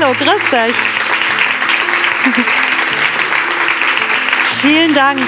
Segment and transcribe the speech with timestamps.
[0.00, 0.74] Hallo, grüß euch.
[4.60, 5.20] Vielen Dank.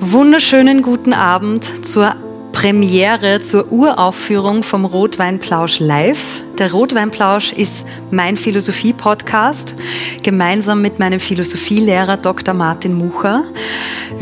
[0.00, 2.14] Wunderschönen guten Abend zur
[2.52, 6.42] Premiere, zur Uraufführung vom Rotweinplausch live.
[6.58, 9.74] Der Rotweinplausch ist mein Philosophie-Podcast,
[10.22, 12.52] gemeinsam mit meinem Philosophielehrer Dr.
[12.52, 13.44] Martin Mucher.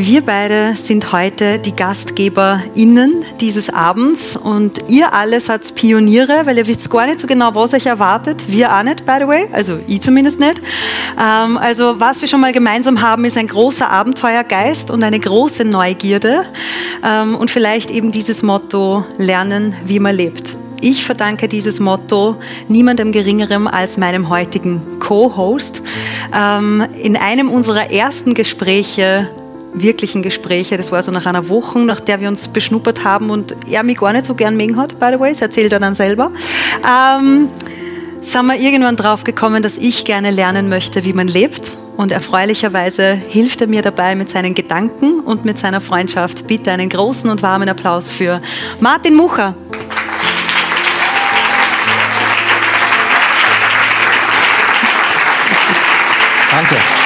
[0.02, 6.66] Wir beide sind heute die GastgeberInnen dieses Abends und ihr alle seid Pioniere, weil ihr
[6.66, 8.44] wisst gar nicht so genau, was euch erwartet.
[8.48, 10.62] Wir auch nicht, by the way, also ich zumindest nicht.
[11.22, 15.66] Ähm, also was wir schon mal gemeinsam haben, ist ein großer Abenteuergeist und eine große
[15.66, 16.46] Neugierde
[17.04, 20.56] ähm, und vielleicht eben dieses Motto, lernen, wie man lebt.
[20.80, 22.36] Ich verdanke dieses Motto
[22.68, 25.82] niemandem Geringerem als meinem heutigen Co-Host.
[26.34, 29.28] Ähm, in einem unserer ersten Gespräche
[29.74, 30.76] wirklichen Gespräche.
[30.76, 33.98] Das war so nach einer Woche, nach der wir uns beschnuppert haben und er mich
[33.98, 36.30] gar nicht so gern mögen hat, by the way, das erzählt er dann selber.
[36.86, 37.48] Ähm,
[38.22, 41.76] sind wir irgendwann drauf gekommen, dass ich gerne lernen möchte, wie man lebt.
[41.96, 46.46] Und erfreulicherweise hilft er mir dabei mit seinen Gedanken und mit seiner Freundschaft.
[46.46, 48.40] Bitte einen großen und warmen Applaus für
[48.80, 49.54] Martin Mucher.
[56.50, 56.99] Danke.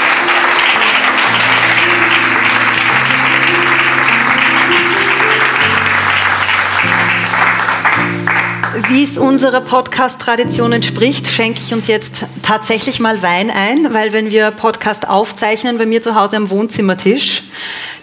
[8.95, 14.31] Wie es unserer Podcast-Tradition entspricht, schenke ich uns jetzt tatsächlich mal Wein ein, weil wenn
[14.31, 17.42] wir Podcast aufzeichnen, bei mir zu Hause am Wohnzimmertisch,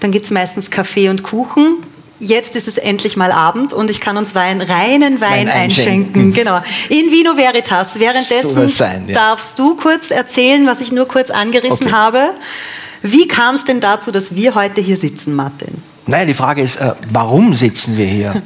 [0.01, 1.77] dann gibt es meistens Kaffee und Kuchen.
[2.19, 6.23] Jetzt ist es endlich mal Abend und ich kann uns Wein, reinen Wein, Wein einschenken.
[6.25, 6.33] einschenken.
[6.33, 6.61] Genau.
[6.89, 7.97] In Vino Veritas.
[7.97, 9.13] Währenddessen sein, ja.
[9.13, 11.95] darfst du kurz erzählen, was ich nur kurz angerissen okay.
[11.95, 12.33] habe.
[13.01, 15.69] Wie kam es denn dazu, dass wir heute hier sitzen, Martin?
[16.05, 18.43] Naja, die Frage ist, äh, warum sitzen wir hier?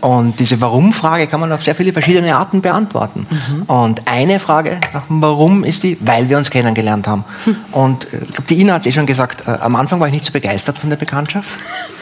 [0.00, 3.26] Und diese Warum-Frage kann man auf sehr viele verschiedene Arten beantworten.
[3.30, 3.62] Mhm.
[3.62, 7.24] Und eine Frage nach dem Warum ist die, weil wir uns kennengelernt haben.
[7.44, 7.56] Hm.
[7.72, 10.06] Und äh, ich glaube, die Ina hat es eh schon gesagt, äh, am Anfang war
[10.06, 11.48] ich nicht so begeistert von der Bekanntschaft.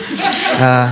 [0.60, 0.86] äh,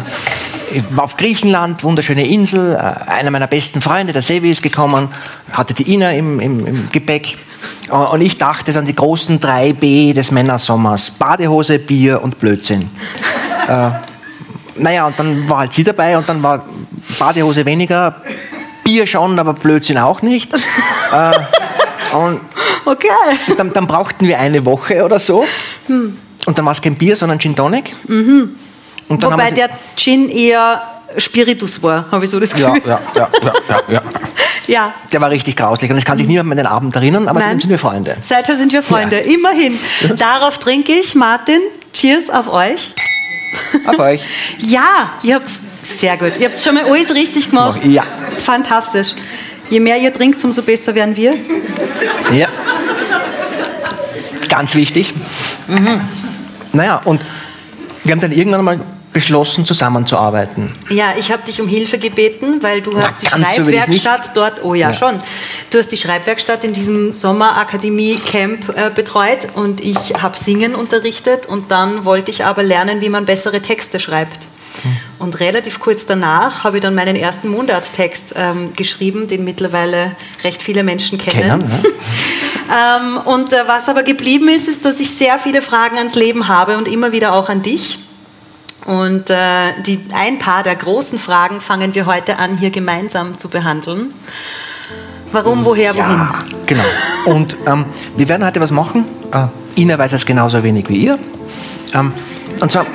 [0.74, 5.08] ich war auf Griechenland, wunderschöne Insel, äh, einer meiner besten Freunde, der Sevi, ist gekommen,
[5.52, 7.36] hatte die Ina im, im, im Gepäck.
[7.90, 11.10] Und ich dachte es an die großen drei B des Männersommers.
[11.10, 12.90] Badehose, Bier und Blödsinn.
[13.68, 13.90] äh,
[14.76, 16.64] naja, und dann war halt sie dabei und dann war
[17.22, 18.16] Badehose weniger,
[18.82, 20.52] Bier schon, aber Blödsinn auch nicht.
[21.12, 22.40] äh, und
[22.84, 23.06] okay.
[23.56, 25.44] Dann, dann, brauchten wir eine Woche oder so.
[25.86, 26.18] Hm.
[26.46, 27.94] Und dann war es kein Bier, sondern Gin Tonic.
[28.08, 28.56] Mhm.
[29.08, 30.82] Wobei der Gin eher
[31.16, 32.82] Spiritus war, habe ich so das Gefühl.
[32.84, 34.02] Ja, ja, ja, ja, ja.
[34.66, 34.94] ja.
[35.12, 37.38] Der war richtig grauslich und es kann sich niemand mehr an den Abend erinnern, aber
[37.38, 38.16] seitdem sind wir Freunde.
[38.20, 39.32] Seither sind wir Freunde, ja.
[39.32, 39.78] immerhin.
[40.16, 41.60] Darauf trinke ich, Martin,
[41.92, 42.90] Cheers auf euch.
[43.86, 44.22] Auf euch.
[44.58, 45.46] ja, ihr habt
[45.92, 46.32] sehr gut.
[46.38, 47.84] Ihr habt schon mal alles richtig gemacht.
[47.84, 48.04] Ja.
[48.36, 49.14] Fantastisch.
[49.70, 51.32] Je mehr ihr trinkt, umso besser werden wir.
[52.32, 52.48] Ja.
[54.48, 55.14] Ganz wichtig.
[55.68, 56.00] Mhm.
[56.72, 57.22] Naja, und
[58.04, 58.80] wir haben dann irgendwann mal
[59.12, 60.72] beschlossen, zusammenzuarbeiten.
[60.90, 64.74] Ja, ich habe dich um Hilfe gebeten, weil du hast Na, die Schreibwerkstatt dort, oh
[64.74, 65.20] ja, ja, schon,
[65.70, 71.70] du hast die Schreibwerkstatt in diesem Sommerakademie-Camp äh, betreut und ich habe Singen unterrichtet und
[71.70, 74.48] dann wollte ich aber lernen, wie man bessere Texte schreibt.
[75.22, 80.60] Und relativ kurz danach habe ich dann meinen ersten Mundarttext ähm, geschrieben, den mittlerweile recht
[80.60, 81.48] viele Menschen kennen.
[81.48, 81.70] kennen
[82.68, 82.96] ja.
[82.98, 86.48] ähm, und äh, was aber geblieben ist, ist, dass ich sehr viele Fragen ans Leben
[86.48, 88.00] habe und immer wieder auch an dich.
[88.84, 89.36] Und äh,
[89.86, 94.12] die, ein paar der großen Fragen fangen wir heute an, hier gemeinsam zu behandeln.
[95.30, 96.18] Warum, woher, wohin?
[96.18, 96.84] Ja, genau.
[97.26, 97.84] Und ähm,
[98.16, 99.04] wir werden heute was machen.
[99.32, 101.16] Äh, Ina weiß es genauso wenig wie ihr.
[101.94, 102.12] Ähm,
[102.60, 102.86] und zwar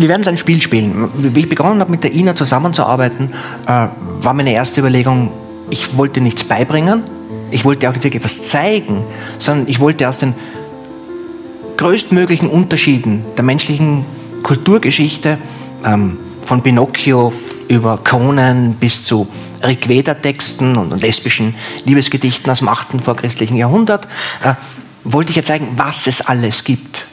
[0.00, 1.10] wir werden ein Spiel spielen.
[1.14, 3.32] Wie ich begonnen habe, mit der Ina zusammenzuarbeiten,
[3.66, 3.88] äh,
[4.20, 5.30] war meine erste Überlegung,
[5.70, 7.02] ich wollte nichts beibringen,
[7.50, 9.04] ich wollte auch nicht wirklich was zeigen,
[9.38, 10.34] sondern ich wollte aus den
[11.76, 14.04] größtmöglichen Unterschieden der menschlichen
[14.42, 15.38] Kulturgeschichte,
[15.84, 17.32] ähm, von Pinocchio
[17.68, 19.28] über Conan bis zu
[19.62, 21.54] Rigveda-Texten und lesbischen
[21.84, 23.02] Liebesgedichten aus dem 8.
[23.02, 24.06] vorchristlichen Jahrhundert,
[24.42, 24.54] äh,
[25.04, 27.06] wollte ich ja zeigen, was es alles gibt.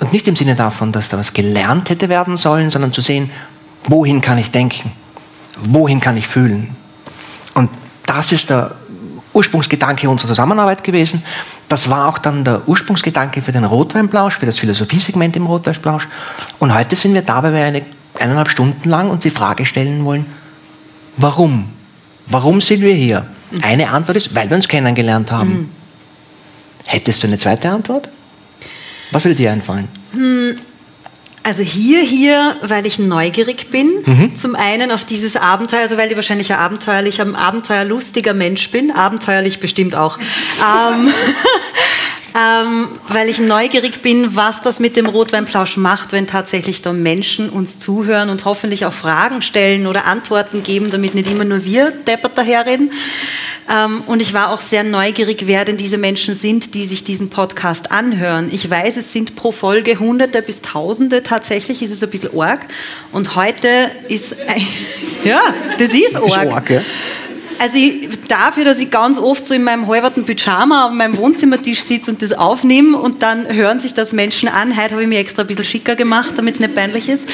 [0.00, 3.30] Und nicht im Sinne davon, dass da was gelernt hätte werden sollen, sondern zu sehen,
[3.84, 4.92] wohin kann ich denken?
[5.62, 6.74] Wohin kann ich fühlen?
[7.54, 7.70] Und
[8.06, 8.74] das ist der
[9.32, 11.22] Ursprungsgedanke unserer Zusammenarbeit gewesen.
[11.68, 16.08] Das war auch dann der Ursprungsgedanke für den Rotweinplausch, für das Philosophiesegment im Rotweinplausch.
[16.58, 17.82] Und heute sind wir da, weil wir eine,
[18.18, 20.26] eineinhalb Stunden lang uns die Frage stellen wollen,
[21.16, 21.68] warum?
[22.26, 23.26] Warum sind wir hier?
[23.62, 25.50] Eine Antwort ist, weil wir uns kennengelernt haben.
[25.50, 25.68] Mhm.
[26.86, 28.08] Hättest du eine zweite Antwort?
[29.12, 29.88] Was würde dir einfallen?
[30.12, 30.56] Hm,
[31.42, 33.88] Also hier, hier, weil ich neugierig bin.
[34.04, 34.36] Mhm.
[34.36, 38.90] Zum einen auf dieses Abenteuer, also weil ich wahrscheinlich ein abenteuerlicher, abenteuerlustiger Mensch bin.
[38.90, 40.18] Abenteuerlich bestimmt auch.
[40.60, 41.08] ähm,
[42.34, 47.50] ähm, weil ich neugierig bin, was das mit dem Rotweinplausch macht, wenn tatsächlich da Menschen
[47.50, 51.90] uns zuhören und hoffentlich auch Fragen stellen oder Antworten geben, damit nicht immer nur wir
[51.90, 52.90] deppert daherreden.
[53.68, 57.30] Ähm, und ich war auch sehr neugierig, wer denn diese Menschen sind, die sich diesen
[57.30, 58.48] Podcast anhören.
[58.52, 61.22] Ich weiß, es sind pro Folge Hunderte bis Tausende.
[61.22, 62.60] Tatsächlich ist es ein bisschen arg.
[63.12, 63.68] Und heute
[64.08, 64.36] ist,
[65.24, 65.40] ja,
[65.78, 66.26] das ist arg.
[66.26, 66.80] Ist arg ja.
[67.60, 71.82] Also ich, dafür, dass ich ganz oft so in meinem halberten Pyjama an meinem Wohnzimmertisch
[71.82, 74.74] sitze und das aufnehme und dann hören sich das Menschen an.
[74.74, 77.24] Heute habe ich mir extra ein bisschen schicker gemacht, damit es nicht peinlich ist.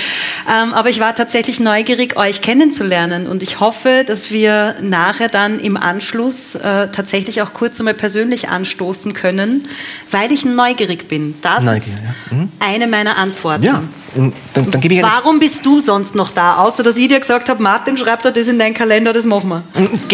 [0.52, 5.60] Ähm, aber ich war tatsächlich neugierig, euch kennenzulernen und ich hoffe, dass wir nachher dann
[5.60, 9.62] im Anschluss äh, tatsächlich auch kurz einmal persönlich anstoßen können,
[10.10, 11.36] weil ich neugierig bin.
[11.40, 12.36] Das Neugier, ist ja.
[12.36, 12.48] mhm.
[12.58, 13.62] eine meiner Antworten.
[13.62, 13.82] Ja.
[14.16, 14.32] Dann,
[14.70, 16.56] dann Warum bist du sonst noch da?
[16.56, 19.50] Außer dass ich dir gesagt habe, Martin, schreib dir das in deinen Kalender, das machen
[19.50, 19.62] wir.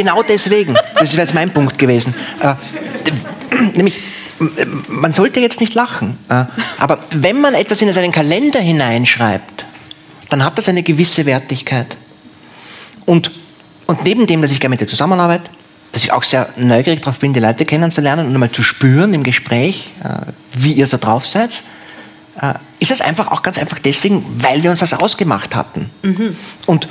[0.02, 0.74] Genau deswegen.
[0.98, 2.12] Das wäre jetzt mein Punkt gewesen.
[2.40, 2.54] Äh,
[3.76, 4.00] nämlich,
[4.88, 6.18] man sollte jetzt nicht lachen.
[6.28, 6.46] Äh,
[6.80, 9.64] aber wenn man etwas in seinen Kalender hineinschreibt,
[10.28, 11.96] dann hat das eine gewisse Wertigkeit.
[13.06, 13.30] Und,
[13.86, 15.52] und neben dem, dass ich gerne mit dir zusammenarbeite,
[15.92, 19.22] dass ich auch sehr neugierig darauf bin, die Leute kennenzulernen und einmal zu spüren im
[19.22, 21.62] Gespräch, äh, wie ihr so drauf seid,
[22.40, 25.90] äh, ist es einfach auch ganz einfach deswegen, weil wir uns das ausgemacht hatten.
[26.02, 26.36] Mhm.
[26.66, 26.88] Und,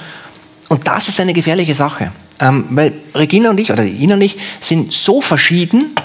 [0.69, 2.13] und das ist eine gefährliche Sache.
[2.41, 5.95] Ähm, weil Regina und ich, oder Ina und ich, sind so verschieden,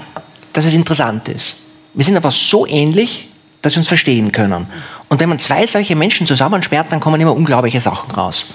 [0.52, 1.56] dass es interessant ist.
[1.94, 3.28] Wir sind aber so ähnlich,
[3.62, 4.66] dass wir uns verstehen können.
[5.08, 8.46] Und wenn man zwei solche Menschen zusammensperrt, dann kommen immer unglaubliche Sachen raus.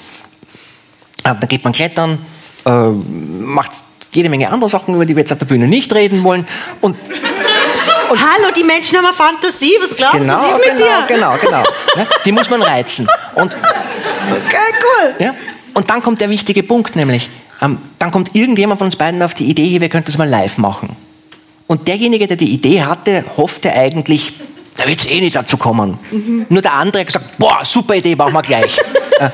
[1.24, 2.20] Äh, da geht man klettern,
[2.66, 3.72] äh, macht
[4.14, 6.46] jede Menge andere Sachen, über die wir jetzt auf der Bühne nicht reden wollen.
[6.82, 6.96] Und
[8.12, 11.02] und Hallo, die Menschen haben eine Fantasie, was glaubst genau, du, was ist mit genau,
[11.08, 11.16] dir?
[11.16, 11.64] Genau, genau,
[11.96, 12.10] genau.
[12.26, 13.08] Die muss man reizen.
[13.36, 15.16] Und, okay, cool.
[15.18, 15.34] Ja,
[15.74, 17.30] und dann kommt der wichtige Punkt, nämlich,
[17.62, 20.58] ähm, dann kommt irgendjemand von uns beiden auf die Idee, wir könnten das mal live
[20.58, 20.96] machen.
[21.68, 24.34] Und derjenige, der die Idee hatte, hoffte eigentlich,
[24.78, 25.98] da wird es eh nicht dazu kommen.
[26.12, 26.46] Mhm.
[26.50, 28.78] Nur der andere hat gesagt, boah, super Idee, machen wir gleich.
[29.20, 29.30] äh,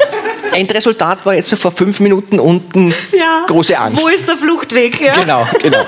[0.59, 4.03] Endresultat war jetzt so vor fünf Minuten unten ja, große Angst.
[4.03, 4.99] Wo ist der Fluchtweg?
[5.01, 5.13] Ja.
[5.13, 5.77] Genau, genau.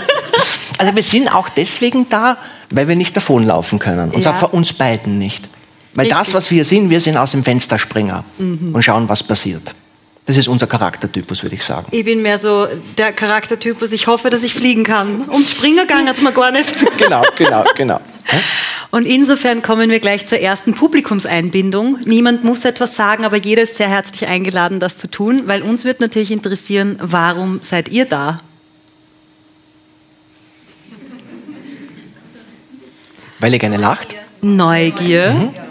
[0.77, 2.38] Also wir sind auch deswegen da,
[2.69, 4.12] weil wir nicht davonlaufen können.
[4.12, 4.31] Und ja.
[4.31, 5.50] zwar vor uns beiden nicht.
[5.94, 6.18] Weil Richtig.
[6.18, 8.74] das, was wir sind, wir sind aus dem Fensterspringer mhm.
[8.74, 9.75] und schauen, was passiert.
[10.29, 11.87] Das ist unser Charaktertypus, würde ich sagen.
[11.89, 12.67] Ich bin mehr so
[12.99, 15.21] der Charaktertypus, ich hoffe, dass ich fliegen kann.
[15.21, 16.71] Um Springergang hat es mir gar nicht.
[16.99, 17.99] genau, genau, genau.
[18.91, 21.97] Und insofern kommen wir gleich zur ersten Publikumseinbindung.
[22.05, 25.83] Niemand muss etwas sagen, aber jeder ist sehr herzlich eingeladen, das zu tun, weil uns
[25.83, 28.37] wird natürlich interessieren, warum seid ihr da?
[33.39, 34.13] Weil ihr gerne lacht?
[34.43, 35.31] Neugier.
[35.31, 35.69] Mhm.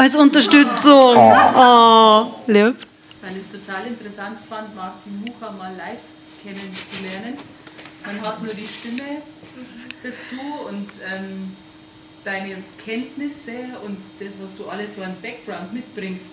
[0.00, 1.14] Als Unterstützung.
[1.14, 2.74] Oh, oh lieb.
[3.20, 6.00] Weil ich es total interessant fand, Martin Mucha mal live
[6.42, 7.36] kennenzulernen.
[8.06, 9.20] Man hat nur die Stimme
[10.02, 11.54] dazu und ähm,
[12.24, 13.52] deine Kenntnisse
[13.84, 16.30] und das, was du alles so an Background mitbringst,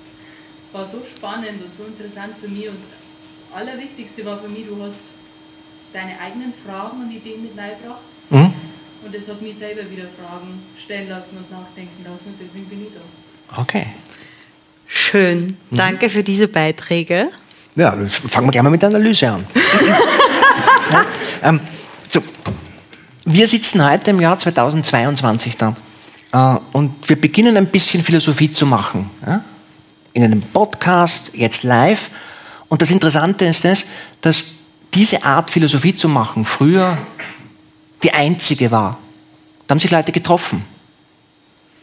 [0.71, 2.69] war so spannend und so interessant für mich.
[2.69, 5.03] Und das Allerwichtigste war für mich, du hast
[5.91, 7.99] deine eigenen Fragen und Ideen mit reingebracht
[8.29, 8.53] Mhm.
[9.05, 12.83] Und das hat mich selber wieder Fragen stellen lassen und nachdenken lassen und deswegen bin
[12.83, 13.01] ich da.
[13.55, 13.87] Okay.
[14.87, 15.57] Schön.
[15.69, 15.75] Mhm.
[15.75, 17.29] Danke für diese Beiträge.
[17.75, 17.91] Ja,
[18.27, 19.45] fangen wir gleich mal mit der Analyse an.
[20.91, 21.05] ja,
[21.43, 21.59] ähm,
[22.07, 22.21] so,
[23.25, 25.75] wir sitzen heute im Jahr 2022 da
[26.31, 29.09] äh, und wir beginnen ein bisschen Philosophie zu machen.
[29.25, 29.43] Ja?
[30.13, 32.09] In einem Podcast, jetzt live.
[32.69, 33.85] Und das Interessante ist das,
[34.21, 34.45] dass
[34.93, 36.97] diese Art Philosophie zu machen früher
[38.03, 38.97] die einzige war.
[39.65, 40.65] Da haben sich Leute getroffen.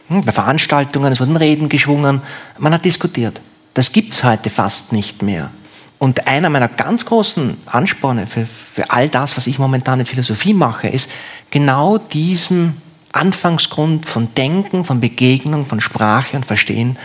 [0.07, 2.21] Hm, bei Veranstaltungen, es wurden Reden geschwungen,
[2.57, 3.41] man hat diskutiert.
[3.73, 5.51] Das gibt es heute fast nicht mehr.
[5.97, 10.53] Und einer meiner ganz großen Ansporne für, für all das, was ich momentan in Philosophie
[10.53, 11.09] mache, ist
[11.51, 12.75] genau diesem
[13.11, 16.97] Anfangsgrund von Denken, von Begegnung, von Sprache und Verstehen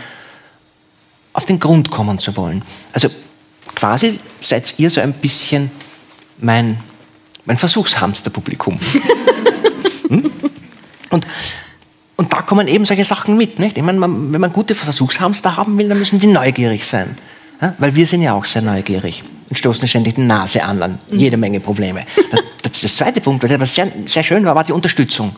[1.33, 2.63] auf den Grund kommen zu wollen.
[2.91, 3.09] Also
[3.75, 5.71] quasi seid ihr so ein bisschen
[6.37, 6.77] mein
[7.45, 8.79] mein Versuchshamsterpublikum.
[10.07, 10.31] hm?
[11.09, 11.27] und,
[12.21, 13.57] und da kommen eben solche Sachen mit.
[13.57, 13.79] Nicht?
[13.79, 17.17] Ich meine, wenn man gute Versuchshamster haben will, dann müssen die neugierig sein.
[17.59, 17.73] Ja?
[17.79, 21.35] Weil wir sind ja auch sehr neugierig und stoßen ständig die Nase an an jede
[21.37, 22.03] Menge Probleme.
[22.61, 25.31] Das, das zweite Punkt, was sehr, sehr schön war, war die Unterstützung.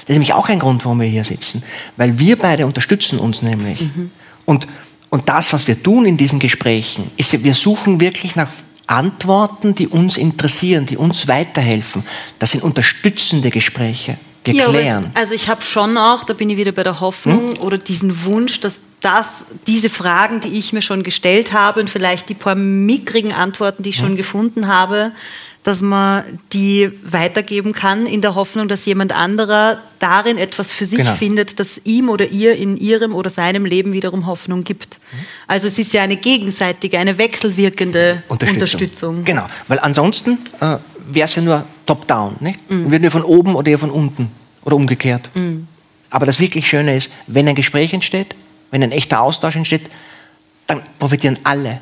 [0.00, 1.62] Das ist nämlich auch ein Grund, warum wir hier sitzen.
[1.96, 3.80] Weil wir beide unterstützen uns nämlich.
[3.80, 4.10] Mhm.
[4.44, 4.66] Und,
[5.08, 8.50] und das, was wir tun in diesen Gesprächen, ist, wir suchen wirklich nach
[8.86, 12.04] Antworten, die uns interessieren, die uns weiterhelfen.
[12.38, 14.18] Das sind unterstützende Gespräche.
[14.46, 15.10] Wir ja, klären.
[15.14, 17.58] Also ich habe schon auch, da bin ich wieder bei der Hoffnung hm?
[17.62, 22.28] oder diesen Wunsch, dass das, diese Fragen, die ich mir schon gestellt habe und vielleicht
[22.28, 24.06] die paar mickrigen Antworten, die ich hm?
[24.06, 25.12] schon gefunden habe,
[25.66, 26.22] dass man
[26.52, 31.14] die weitergeben kann in der Hoffnung, dass jemand anderer darin etwas für sich genau.
[31.14, 35.00] findet, das ihm oder ihr in ihrem oder seinem Leben wiederum Hoffnung gibt.
[35.00, 35.16] Mhm.
[35.48, 38.54] Also es ist ja eine gegenseitige, eine wechselwirkende Unterstützung.
[38.54, 39.24] Unterstützung.
[39.24, 42.70] Genau, weil ansonsten äh, wäre es ja nur top-down, nicht?
[42.70, 42.90] Mhm.
[42.90, 44.30] Würden wir von oben oder eher von unten
[44.62, 45.30] oder umgekehrt.
[45.34, 45.68] Mhm.
[46.10, 48.34] Aber das wirklich Schöne ist, wenn ein Gespräch entsteht,
[48.70, 49.90] wenn ein echter Austausch entsteht,
[50.66, 51.80] dann profitieren alle.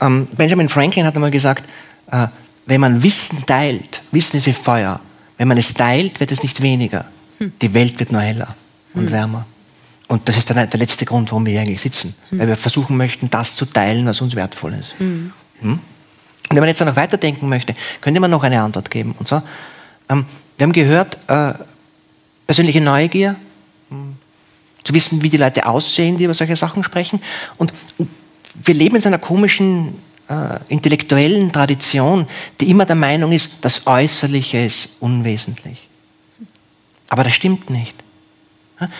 [0.00, 1.68] Ähm, Benjamin Franklin hat einmal gesagt,
[2.10, 2.28] äh,
[2.66, 5.00] wenn man Wissen teilt, Wissen ist wie Feuer,
[5.38, 7.06] wenn man es teilt, wird es nicht weniger.
[7.38, 7.52] Hm.
[7.60, 8.54] Die Welt wird nur heller
[8.94, 9.12] und hm.
[9.12, 9.46] wärmer.
[10.08, 12.14] Und das ist dann der letzte Grund, warum wir hier eigentlich sitzen.
[12.30, 12.38] Hm.
[12.38, 14.94] Weil wir versuchen möchten, das zu teilen, was uns wertvoll ist.
[16.52, 19.14] Und wenn man jetzt noch weiterdenken möchte, könnte man noch eine Antwort geben.
[19.18, 19.42] Und zwar,
[20.10, 20.26] ähm,
[20.58, 21.54] wir haben gehört, äh,
[22.46, 23.36] persönliche Neugier,
[23.88, 24.16] hm,
[24.84, 27.22] zu wissen, wie die Leute aussehen, die über solche Sachen sprechen.
[27.56, 27.72] Und
[28.66, 32.26] wir leben in so einer komischen äh, intellektuellen Tradition,
[32.60, 35.88] die immer der Meinung ist, das Äußerliche ist unwesentlich.
[37.08, 37.96] Aber das stimmt nicht.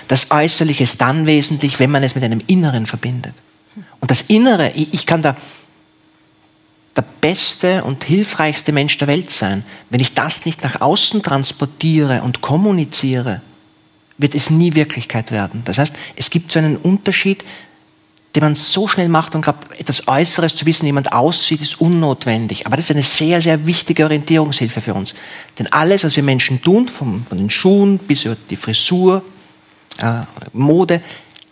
[0.09, 3.35] Das Äußerliche ist dann wesentlich, wenn man es mit einem Inneren verbindet.
[4.00, 5.37] Und das Innere, ich kann da
[6.97, 9.65] der beste und hilfreichste Mensch der Welt sein.
[9.91, 13.41] Wenn ich das nicht nach außen transportiere und kommuniziere,
[14.19, 15.63] wird es nie Wirklichkeit werden.
[15.65, 17.45] Das heißt, es gibt so einen Unterschied
[18.35, 21.81] den man so schnell macht und glaubt, etwas Äußeres zu wissen, wie jemand aussieht, ist
[21.81, 22.67] unnotwendig.
[22.67, 25.15] Aber das ist eine sehr, sehr wichtige Orientierungshilfe für uns.
[25.59, 29.23] Denn alles, was wir Menschen tun, von, den Schuhen bis über die Frisur,
[30.01, 30.21] äh,
[30.55, 31.03] Mode,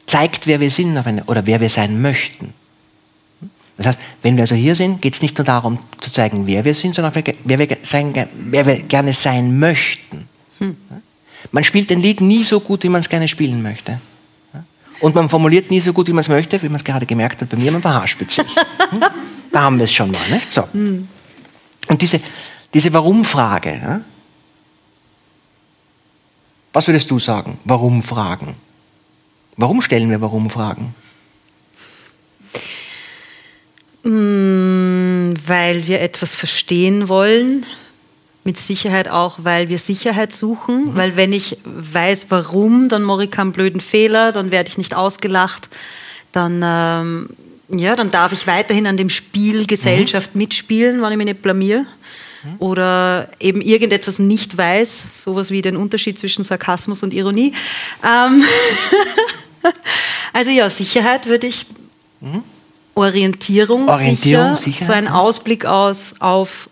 [0.06, 2.54] zeigt, wer wir sind eine, oder wer wir sein möchten.
[3.80, 6.66] Das heißt, wenn wir also hier sind, geht es nicht nur darum zu zeigen, wer
[6.66, 10.28] wir sind, sondern wer wir, sein, wer wir gerne sein möchten.
[10.58, 10.76] Hm.
[11.50, 13.98] Man spielt ein Lied nie so gut, wie man es gerne spielen möchte.
[15.00, 17.40] Und man formuliert nie so gut, wie man es möchte, wie man es gerade gemerkt
[17.40, 18.44] hat bei mir, man verhaspelt sich.
[19.52, 20.20] da haben wir es schon mal.
[20.30, 20.52] Nicht?
[20.52, 20.68] So.
[21.88, 22.20] Und diese,
[22.74, 24.02] diese Warum-Frage,
[26.74, 27.58] was würdest du sagen?
[27.64, 28.56] Warum-Fragen?
[29.56, 30.94] Warum stellen wir Warum-Fragen?
[34.02, 37.66] Mm, weil wir etwas verstehen wollen,
[38.44, 40.96] mit Sicherheit auch, weil wir Sicherheit suchen, mhm.
[40.96, 44.94] weil wenn ich weiß, warum, dann mache ich keinen blöden Fehler, dann werde ich nicht
[44.94, 45.68] ausgelacht,
[46.32, 47.28] dann, ähm,
[47.68, 50.38] ja, dann darf ich weiterhin an dem Spiel Gesellschaft mhm.
[50.38, 51.84] mitspielen, wenn ich mich nicht blamier
[52.42, 52.54] mhm.
[52.58, 57.52] oder eben irgendetwas nicht weiß, sowas wie den Unterschied zwischen Sarkasmus und Ironie.
[58.02, 58.42] Ähm
[60.32, 61.66] also ja, Sicherheit würde ich
[62.20, 62.42] mhm.
[63.00, 66.68] Orientierung, Orientierung sicher, Sicherheit, so ein Ausblick aus auf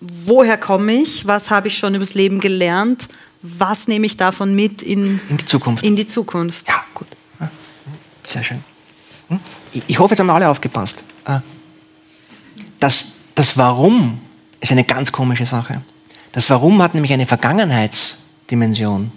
[0.00, 3.08] woher komme ich, was habe ich schon übers Leben gelernt,
[3.42, 5.84] was nehme ich davon mit in, in die Zukunft.
[5.84, 6.68] In die Zukunft.
[6.68, 7.06] Ja, gut.
[8.22, 8.64] Sehr schön.
[9.28, 9.40] Hm?
[9.86, 11.04] Ich hoffe, jetzt haben wir alle aufgepasst.
[11.26, 11.40] Äh,
[12.80, 14.18] das, das Warum
[14.60, 15.82] ist eine ganz komische Sache.
[16.32, 19.12] Das Warum hat nämlich eine Vergangenheitsdimension.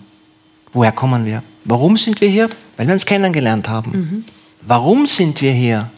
[0.74, 1.42] Woher kommen wir?
[1.64, 2.50] Warum sind wir hier?
[2.76, 3.92] Weil wir uns kennengelernt haben.
[3.92, 4.26] Mhm.
[4.62, 5.90] Warum sind wir hier?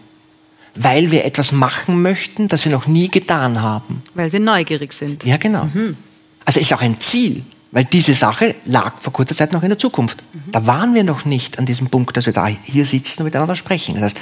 [0.75, 4.03] Weil wir etwas machen möchten, das wir noch nie getan haben.
[4.13, 5.23] Weil wir neugierig sind.
[5.23, 5.65] Ja, genau.
[5.65, 5.97] Mhm.
[6.45, 9.77] Also ist auch ein Ziel, weil diese Sache lag vor kurzer Zeit noch in der
[9.77, 10.23] Zukunft.
[10.33, 10.51] Mhm.
[10.51, 13.55] Da waren wir noch nicht an diesem Punkt, dass wir da hier sitzen und miteinander
[13.55, 13.95] sprechen.
[13.95, 14.17] Das heißt,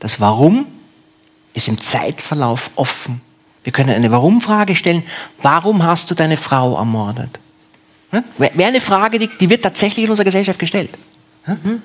[0.00, 0.66] das Warum
[1.54, 3.20] ist im Zeitverlauf offen.
[3.64, 5.04] Wir können eine Warum-Frage stellen.
[5.40, 7.38] Warum hast du deine Frau ermordet?
[8.36, 10.90] Wäre eine Frage, die, die, wird tatsächlich in unserer Gesellschaft gestellt.
[11.46, 11.80] Mhm.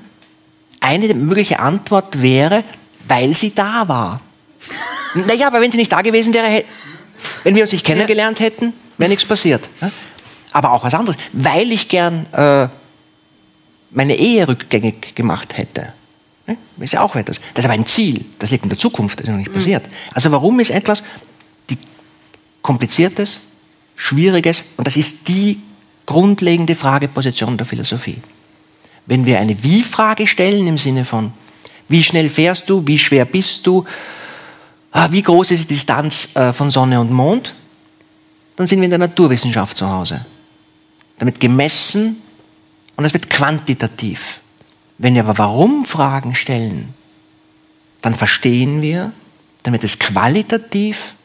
[0.82, 2.64] Eine mögliche Antwort wäre,
[3.08, 4.22] weil sie da war.
[5.14, 6.64] Naja, aber wenn sie nicht da gewesen wäre,
[7.44, 9.70] wenn wir uns nicht kennengelernt hätten, wäre nichts passiert.
[10.52, 12.68] Aber auch was anderes, weil ich gern äh,
[13.92, 15.94] meine Ehe rückgängig gemacht hätte.
[16.46, 17.42] Das ist ja auch etwas.
[17.54, 19.56] Das ist aber ein Ziel, das liegt in der Zukunft, das ist noch nicht mhm.
[19.56, 19.86] passiert.
[20.14, 21.04] Also warum ist etwas
[21.70, 21.78] die
[22.62, 23.42] kompliziertes,
[23.96, 25.62] schwieriges, und das ist die
[26.06, 28.22] grundlegende Frageposition der Philosophie.
[29.06, 31.34] Wenn wir eine Wie-Frage stellen im Sinne von,
[31.90, 32.86] wie schnell fährst du?
[32.86, 33.86] Wie schwer bist du?
[34.92, 37.54] Ah, wie groß ist die Distanz äh, von Sonne und Mond?
[38.56, 40.26] Dann sind wir in der Naturwissenschaft zu Hause.
[41.20, 42.22] Damit gemessen
[42.96, 44.42] und es wird quantitativ.
[44.98, 46.94] Wenn wir aber Warum-Fragen stellen,
[48.02, 49.12] dann verstehen wir,
[49.72, 51.16] wird es qualitativ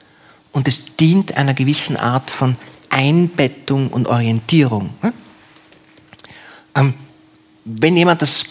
[0.51, 2.57] und es dient einer gewissen Art von
[2.91, 4.91] Einbettung und Orientierung.
[6.75, 6.95] Ähm,
[7.65, 8.45] wenn jemand das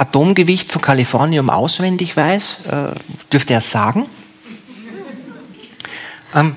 [0.00, 2.94] Atomgewicht von Kalifornium auswendig weiß, äh,
[3.32, 4.06] dürfte er es sagen.
[6.34, 6.54] Ähm,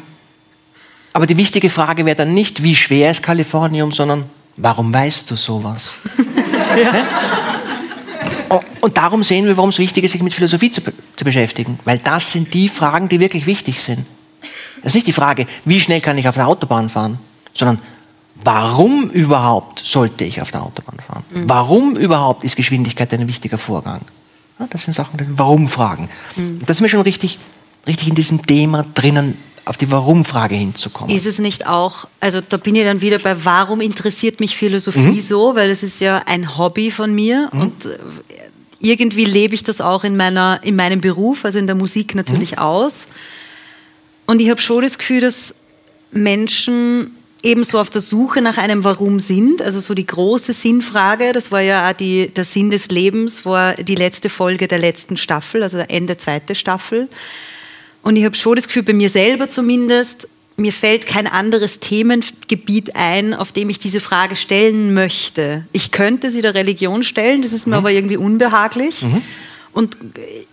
[1.14, 4.26] aber die wichtige Frage wäre dann nicht, wie schwer ist Kalifornium, sondern
[4.58, 5.96] Warum weißt du sowas?
[6.84, 6.94] ja.
[8.50, 10.82] Oh, und darum sehen wir, warum es wichtig ist, sich mit Philosophie zu,
[11.16, 11.80] zu beschäftigen.
[11.86, 14.06] Weil das sind die Fragen, die wirklich wichtig sind.
[14.84, 17.18] Das ist nicht die Frage, wie schnell kann ich auf der Autobahn fahren,
[17.54, 17.80] sondern
[18.36, 21.24] warum überhaupt sollte ich auf der Autobahn fahren?
[21.32, 21.50] Mhm.
[21.50, 24.02] Warum überhaupt ist Geschwindigkeit ein wichtiger Vorgang?
[24.60, 26.10] Ja, das sind Sachen, das sind Warum-Fragen.
[26.36, 26.62] Mhm.
[26.66, 27.40] Das sind wir schon richtig,
[27.88, 31.16] richtig in diesem Thema drinnen, auf die Warum-Frage hinzukommen.
[31.16, 35.00] Ist es nicht auch, also da bin ich dann wieder bei, warum interessiert mich Philosophie
[35.00, 35.22] mhm.
[35.22, 35.56] so?
[35.56, 37.62] Weil es ist ja ein Hobby von mir mhm.
[37.62, 37.98] und äh,
[38.80, 42.54] irgendwie lebe ich das auch in, meiner, in meinem Beruf, also in der Musik natürlich
[42.54, 42.58] mhm.
[42.60, 43.08] aus.
[44.26, 45.56] Und ich habe schon das Gefühl, dass
[46.12, 51.52] Menschen ebenso auf der Suche nach einem Warum sind, also so die große Sinnfrage, das
[51.52, 55.62] war ja auch die, der Sinn des Lebens, war die letzte Folge der letzten Staffel,
[55.62, 57.10] also Ende zweite Staffel.
[58.02, 62.96] Und ich habe schon das Gefühl, bei mir selber zumindest, mir fällt kein anderes Themengebiet
[62.96, 65.66] ein, auf dem ich diese Frage stellen möchte.
[65.72, 67.80] Ich könnte sie der Religion stellen, das ist mir mhm.
[67.80, 69.02] aber irgendwie unbehaglich.
[69.02, 69.22] Mhm.
[69.74, 69.98] Und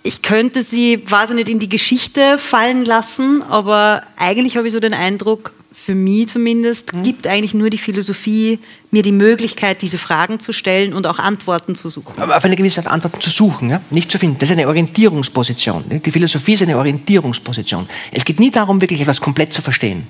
[0.03, 4.73] ich könnte sie, weiß ich nicht, in die Geschichte fallen lassen, aber eigentlich habe ich
[4.73, 7.03] so den Eindruck, für mich zumindest, mhm.
[7.03, 8.59] gibt eigentlich nur die Philosophie
[8.91, 12.21] mir die Möglichkeit, diese Fragen zu stellen und auch Antworten zu suchen.
[12.21, 13.81] Aber auf eine gewisse Art Antworten zu suchen, ja?
[13.91, 14.37] nicht zu finden.
[14.39, 15.85] Das ist eine Orientierungsposition.
[15.89, 17.89] Die Philosophie ist eine Orientierungsposition.
[18.13, 20.07] Es geht nie darum, wirklich etwas komplett zu verstehen.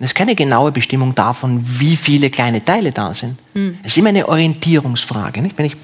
[0.00, 3.36] Es ist keine genaue Bestimmung davon, wie viele kleine Teile da sind.
[3.54, 3.78] Mhm.
[3.82, 5.42] Es ist immer eine Orientierungsfrage.
[5.42, 5.56] Nicht?
[5.58, 5.76] Wenn, ich,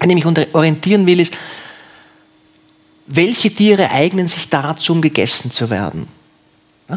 [0.00, 1.36] wenn ich mich orientieren will, ist,
[3.06, 6.08] welche Tiere eignen sich dazu, um gegessen zu werden?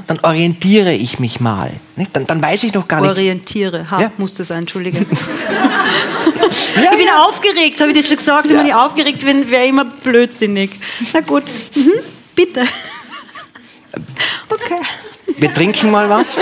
[0.08, 1.72] Dann orientiere ich mich mal.
[2.14, 3.10] Dann, dann, weiß ich noch gar nicht.
[3.10, 4.12] Orientiere, ha, ja?
[4.18, 5.00] musste sein, entschuldige.
[5.00, 5.06] ja,
[6.92, 7.26] ich bin ja.
[7.26, 8.50] aufgeregt, habe ich dir schon gesagt.
[8.50, 10.72] Wenn ich aufgeregt bin, wäre immer blödsinnig.
[11.14, 11.44] Na gut,
[11.76, 11.92] mhm,
[12.34, 12.62] bitte.
[14.50, 14.80] Okay.
[15.38, 16.38] Wir trinken mal was.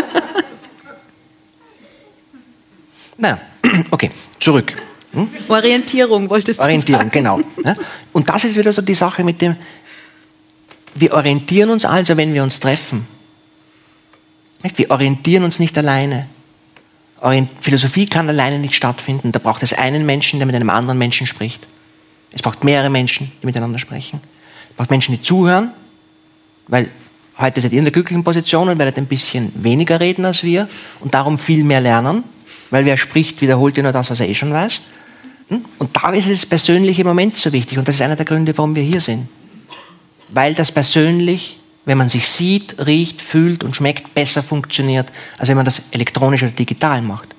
[3.17, 3.39] Na,
[3.91, 4.73] okay, zurück.
[5.11, 5.27] Hm?
[5.47, 7.11] Orientierung wolltest du Orientierung, sagen.
[7.11, 7.41] genau.
[8.13, 9.55] Und das ist wieder so die Sache mit dem,
[10.93, 13.18] wir orientieren uns also, wenn wir uns treffen.
[14.61, 16.27] Wir orientieren uns nicht alleine.
[17.61, 19.31] Philosophie kann alleine nicht stattfinden.
[19.31, 21.65] Da braucht es einen Menschen, der mit einem anderen Menschen spricht.
[22.31, 24.21] Es braucht mehrere Menschen, die miteinander sprechen.
[24.69, 25.71] Es braucht Menschen, die zuhören,
[26.67, 26.89] weil
[27.37, 30.67] heute seid ihr in der glücklichen Position und werdet ein bisschen weniger reden als wir
[30.99, 32.23] und darum viel mehr lernen,
[32.69, 34.81] weil wer spricht, wiederholt ja nur das, was er eh schon weiß.
[35.49, 35.65] Hm?
[35.79, 38.75] Und da ist das persönliche Moment so wichtig und das ist einer der Gründe, warum
[38.75, 39.27] wir hier sind.
[40.29, 45.55] Weil das persönlich wenn man sich sieht, riecht, fühlt und schmeckt, besser funktioniert, als wenn
[45.55, 47.35] man das elektronisch oder digital macht.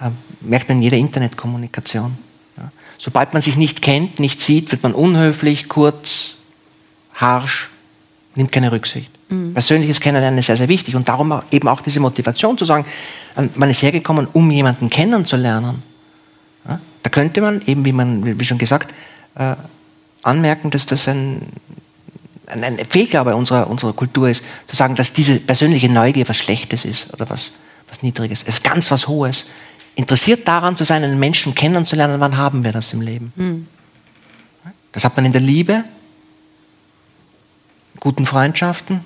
[0.00, 2.16] Ja, merkt man in jeder Internetkommunikation.
[2.56, 2.70] Ja.
[2.98, 6.36] Sobald man sich nicht kennt, nicht sieht, wird man unhöflich, kurz,
[7.14, 7.70] harsch,
[8.34, 9.10] nimmt keine Rücksicht.
[9.28, 9.54] Mhm.
[9.54, 12.84] Persönliches Kennenlernen ist sehr, sehr wichtig und darum eben auch diese Motivation zu sagen,
[13.54, 15.82] man ist hergekommen, um jemanden kennenzulernen.
[16.68, 18.94] Ja, da könnte man eben, wie man, wie schon gesagt,
[19.34, 19.56] äh,
[20.22, 21.42] anmerken, dass das ein
[22.52, 27.12] ein Fehlglaube unserer, unserer Kultur ist, zu sagen, dass diese persönliche Neugier was Schlechtes ist
[27.12, 27.52] oder was,
[27.88, 28.42] was Niedriges.
[28.42, 29.46] Es ist ganz was Hohes.
[29.94, 33.32] Interessiert daran zu sein, einen Menschen kennenzulernen, wann haben wir das im Leben?
[33.36, 33.66] Mhm.
[34.92, 35.84] Das hat man in der Liebe,
[38.00, 39.04] guten Freundschaften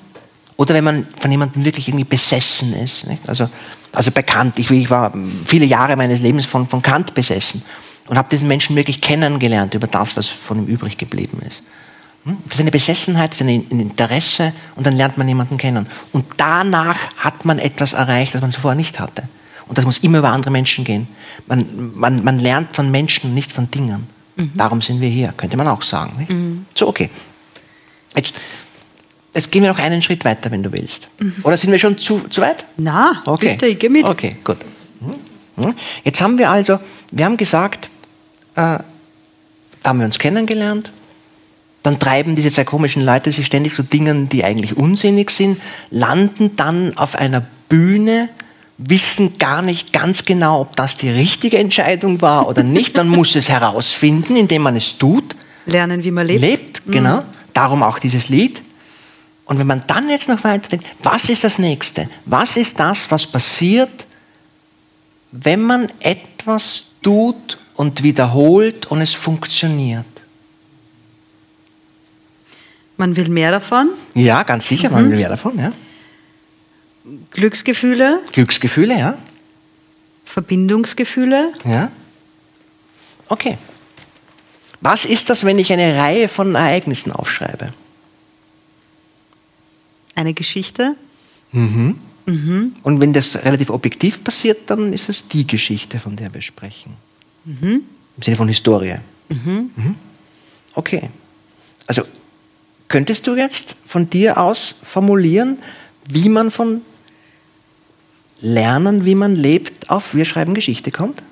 [0.56, 3.06] oder wenn man von jemandem wirklich irgendwie besessen ist.
[3.06, 3.28] Nicht?
[3.28, 3.48] Also,
[3.92, 5.12] also bei Kant, ich, ich war
[5.44, 7.62] viele Jahre meines Lebens von, von Kant besessen
[8.06, 11.62] und habe diesen Menschen wirklich kennengelernt über das, was von ihm übrig geblieben ist.
[12.26, 15.86] Das ist eine Besessenheit, das ist ein Interesse und dann lernt man jemanden kennen.
[16.12, 19.28] Und danach hat man etwas erreicht, das man zuvor nicht hatte.
[19.68, 21.06] Und das muss immer über andere Menschen gehen.
[21.46, 24.08] Man, man, man lernt von Menschen, nicht von Dingen.
[24.34, 24.52] Mhm.
[24.56, 26.26] Darum sind wir hier, könnte man auch sagen.
[26.28, 26.66] Mhm.
[26.74, 27.10] So, okay.
[28.16, 28.34] Jetzt,
[29.32, 31.08] jetzt gehen wir noch einen Schritt weiter, wenn du willst.
[31.20, 31.36] Mhm.
[31.44, 32.64] Oder sind wir schon zu, zu weit?
[32.76, 33.52] Na, okay.
[33.52, 34.04] bitte, ich gehe mit.
[34.04, 34.58] Okay, gut.
[35.00, 35.64] Hm?
[35.64, 35.74] Hm?
[36.02, 36.80] Jetzt haben wir also,
[37.12, 37.86] wir haben gesagt,
[38.54, 38.84] äh, da
[39.84, 40.90] haben wir uns kennengelernt,
[41.87, 45.61] dann treiben diese zwei komischen Leute sich ständig zu Dingen, die eigentlich unsinnig sind,
[45.92, 48.29] landen dann auf einer Bühne,
[48.77, 52.96] wissen gar nicht ganz genau, ob das die richtige Entscheidung war oder nicht.
[52.96, 55.37] Man muss es herausfinden, indem man es tut.
[55.64, 56.40] Lernen, wie man lebt.
[56.40, 56.90] Lebt, mhm.
[56.90, 57.16] genau.
[57.18, 57.25] Mhm.
[57.55, 58.62] Darum auch dieses Lied.
[59.44, 62.09] Und wenn man dann jetzt noch weiter denkt, was ist das Nächste?
[62.25, 64.09] Was ist das, was passiert,
[65.31, 70.05] wenn man etwas tut und wiederholt und es funktioniert?
[72.96, 73.90] Man will mehr davon?
[74.14, 74.94] Ja, ganz sicher, mhm.
[74.94, 75.70] man will mehr davon, ja.
[77.30, 78.20] Glücksgefühle?
[78.32, 79.18] Glücksgefühle, ja.
[80.24, 81.52] Verbindungsgefühle?
[81.64, 81.90] Ja.
[83.28, 83.59] Okay.
[84.80, 87.72] Was ist das, wenn ich eine Reihe von Ereignissen aufschreibe?
[90.14, 90.96] Eine Geschichte?
[91.52, 91.98] Mhm.
[92.26, 92.76] Mhm.
[92.82, 96.94] Und wenn das relativ objektiv passiert, dann ist es die Geschichte, von der wir sprechen.
[97.44, 97.82] Mhm.
[98.16, 98.96] Im Sinne von Historie.
[99.28, 99.70] Mhm.
[99.76, 99.94] mhm.
[100.74, 101.09] Okay.
[101.87, 102.02] Also
[102.88, 105.59] könntest du jetzt von dir aus formulieren,
[106.09, 106.83] wie man von
[108.40, 111.22] Lernen, wie man lebt, auf Wir schreiben Geschichte kommt?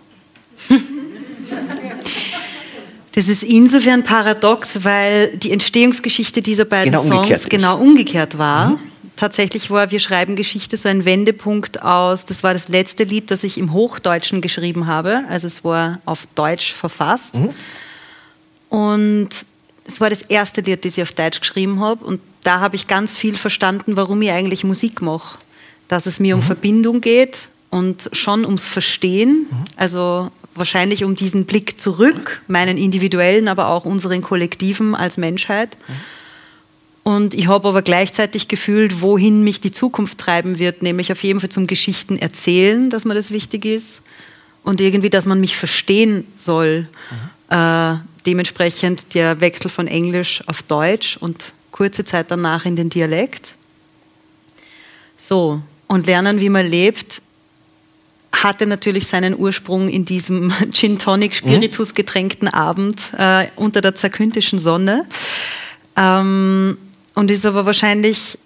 [3.15, 8.71] Das ist insofern paradox, weil die Entstehungsgeschichte dieser beiden genau Songs genau umgekehrt war.
[8.71, 8.79] Mhm.
[9.15, 13.45] Tatsächlich war Wir schreiben Geschichte so ein Wendepunkt aus, das war das letzte Lied, das
[13.45, 17.37] ich im Hochdeutschen geschrieben habe, also es war auf Deutsch verfasst.
[17.37, 17.51] Mhm.
[18.71, 19.29] Und
[19.85, 22.87] es war das erste Lied, das ich auf Deutsch geschrieben habe und da habe ich
[22.87, 25.39] ganz viel verstanden, warum ich eigentlich Musik mache.
[25.89, 26.41] Dass es mir mhm.
[26.41, 29.65] um Verbindung geht und schon ums Verstehen, mhm.
[29.77, 35.77] also wahrscheinlich um diesen Blick zurück, meinen individuellen, aber auch unseren kollektiven als Menschheit.
[35.89, 35.95] Mhm.
[37.03, 41.39] Und ich habe aber gleichzeitig gefühlt, wohin mich die Zukunft treiben wird, nämlich auf jeden
[41.39, 44.01] Fall zum Geschichten erzählen, dass mir das wichtig ist
[44.63, 46.89] und irgendwie, dass man mich verstehen soll.
[47.11, 47.31] Mhm.
[47.55, 53.55] Äh, dementsprechend der Wechsel von Englisch auf Deutsch und kurze Zeit danach in den Dialekt.
[55.17, 57.23] So, und lernen, wie man lebt,
[58.33, 64.59] hatte natürlich seinen Ursprung in diesem Gin Tonic Spiritus getränkten Abend äh, unter der zerküntischen
[64.59, 65.07] Sonne.
[65.95, 66.77] Ähm,
[67.15, 68.37] und ist aber wahrscheinlich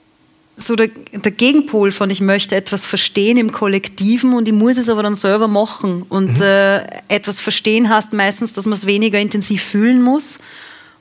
[0.58, 4.88] so der, der, Gegenpol von ich möchte etwas verstehen im Kollektiven und ich muss es
[4.88, 6.02] aber dann selber machen.
[6.08, 6.42] Und mhm.
[6.42, 10.40] äh, etwas verstehen heißt meistens, dass man es weniger intensiv fühlen muss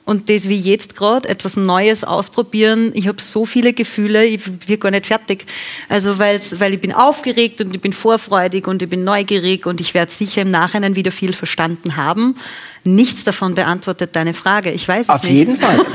[0.08, 2.92] und das wie jetzt gerade, etwas Neues ausprobieren.
[2.94, 5.44] Ich habe so viele Gefühle, ich bin gar nicht fertig.
[5.90, 9.82] Also weil's, weil ich bin aufgeregt und ich bin vorfreudig und ich bin neugierig und
[9.82, 12.36] ich werde sicher im Nachhinein wieder viel verstanden haben.
[12.84, 14.70] Nichts davon beantwortet deine Frage.
[14.70, 15.32] Ich weiß es Auf nicht.
[15.32, 15.76] Auf jeden Fall.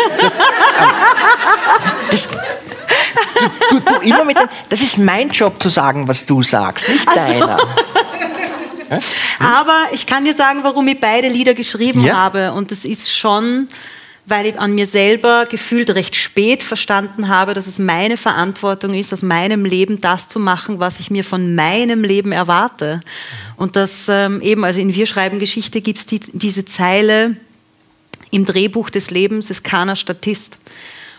[2.09, 2.27] Das, ähm, das,
[3.79, 7.03] du, du, immer mit den, das ist mein Job zu sagen, was du sagst, nicht
[7.05, 7.57] Ach deiner.
[9.39, 12.15] Aber ich kann dir sagen, warum ich beide Lieder geschrieben ja.
[12.15, 12.53] habe.
[12.53, 13.67] Und das ist schon
[14.25, 19.11] weil ich an mir selber gefühlt recht spät verstanden habe, dass es meine Verantwortung ist,
[19.11, 23.01] aus meinem Leben das zu machen, was ich mir von meinem Leben erwarte.
[23.57, 27.35] Und das ähm, eben, also in Wir schreiben Geschichte gibt es die, diese Zeile,
[28.31, 30.57] im Drehbuch des Lebens ist keiner Statist.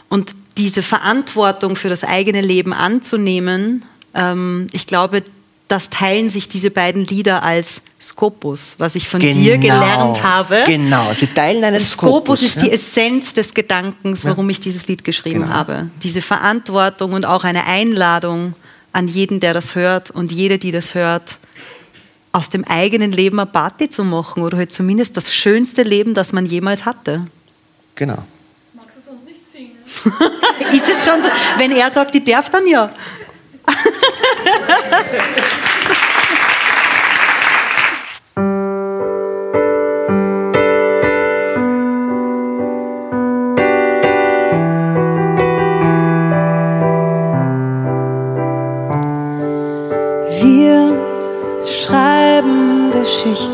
[0.08, 5.22] Und diese Verantwortung für das eigene Leben anzunehmen, ähm, ich glaube,
[5.68, 10.62] das teilen sich diese beiden Lieder als Skopus, was ich von genau, dir gelernt habe.
[10.66, 12.40] Genau, sie teilen einen Skopus.
[12.40, 12.62] Skopus ist ja?
[12.64, 14.52] die Essenz des Gedankens, warum ja.
[14.52, 15.52] ich dieses Lied geschrieben genau.
[15.52, 15.88] habe.
[16.02, 18.54] Diese Verantwortung und auch eine Einladung
[18.92, 21.38] an jeden, der das hört und jede, die das hört,
[22.32, 26.32] aus dem eigenen Leben eine Party zu machen oder halt zumindest das schönste Leben, das
[26.32, 27.24] man jemals hatte.
[27.94, 28.24] Genau.
[28.74, 29.72] Magst du sonst nicht singen?
[30.72, 31.28] ist es schon so?
[31.57, 32.90] Wenn er sagt, ich darf, dann ja.
[50.40, 50.92] Wir
[51.66, 53.53] schreiben Geschichten,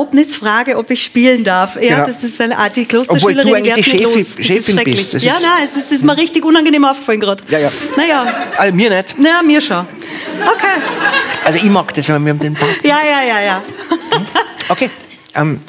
[0.00, 1.76] Schülerinnenhaft um Erlaubnis frage, ob ich spielen darf.
[1.76, 2.06] Ja, Genau.
[2.06, 4.46] das ist eine Art, die Obwohl Klosterschülerin du eigentlich die wird nicht Chefin- los.
[4.46, 5.14] Chefin bist.
[5.14, 7.42] Das ja, nein, es ist, ist mir richtig unangenehm aufgefallen gerade.
[7.48, 7.70] Ja, ja.
[7.96, 9.18] Naja, Also mir nicht.
[9.18, 9.86] naja, mir schon.
[10.46, 10.82] Okay.
[11.44, 12.70] Also ich mag das, wenn wir mit dem Bart.
[12.82, 13.62] Ja, ja, ja, ja.
[14.68, 14.90] Okay,
[15.34, 15.60] ähm,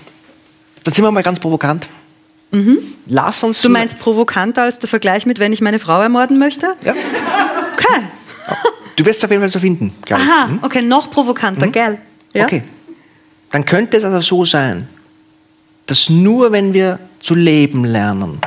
[0.83, 1.87] dann sind wir mal ganz provokant.
[3.07, 3.61] Lass uns.
[3.61, 6.75] Du meinst provokanter als der Vergleich mit, wenn ich meine Frau ermorden möchte?
[6.83, 6.91] Ja,
[7.73, 8.03] Okay.
[8.97, 10.29] du wirst es auf jeden Fall so finden, glaube ich.
[10.29, 11.97] Aha, okay, noch provokanter, gell?
[12.33, 12.45] Ja?
[12.45, 12.63] Okay.
[13.51, 14.87] Dann könnte es also so sein,
[15.85, 18.39] dass nur wenn wir zu leben lernen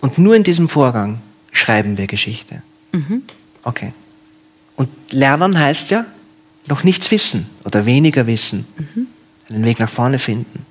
[0.00, 1.20] und nur in diesem Vorgang
[1.52, 2.62] schreiben wir Geschichte.
[2.92, 3.22] Mhm.
[3.64, 3.92] Okay.
[4.76, 6.06] Und lernen heißt ja
[6.66, 8.66] noch nichts wissen oder weniger wissen.
[9.50, 10.64] Einen Weg nach vorne finden.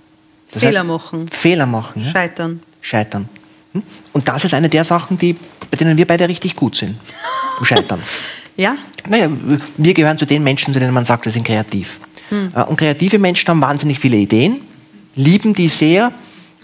[0.51, 0.67] Das Mhm.
[0.67, 1.27] Fehler heißt, machen.
[1.27, 2.03] Fehler machen.
[2.05, 2.11] Ja?
[2.11, 2.61] Scheitern.
[2.81, 3.29] Scheitern.
[3.73, 3.83] Hm?
[4.13, 5.33] Und das ist eine der Sachen, die,
[5.69, 6.97] bei denen wir beide richtig gut sind.
[7.59, 7.99] Im Scheitern.
[8.57, 8.75] Ja?
[9.07, 9.29] Naja,
[9.77, 11.97] wir gehören zu den Menschen, zu denen man sagt, wir sind kreativ.
[12.31, 14.61] Äh, Und kreative Menschen haben wahnsinnig viele Ideen,
[15.15, 16.11] lieben die sehr.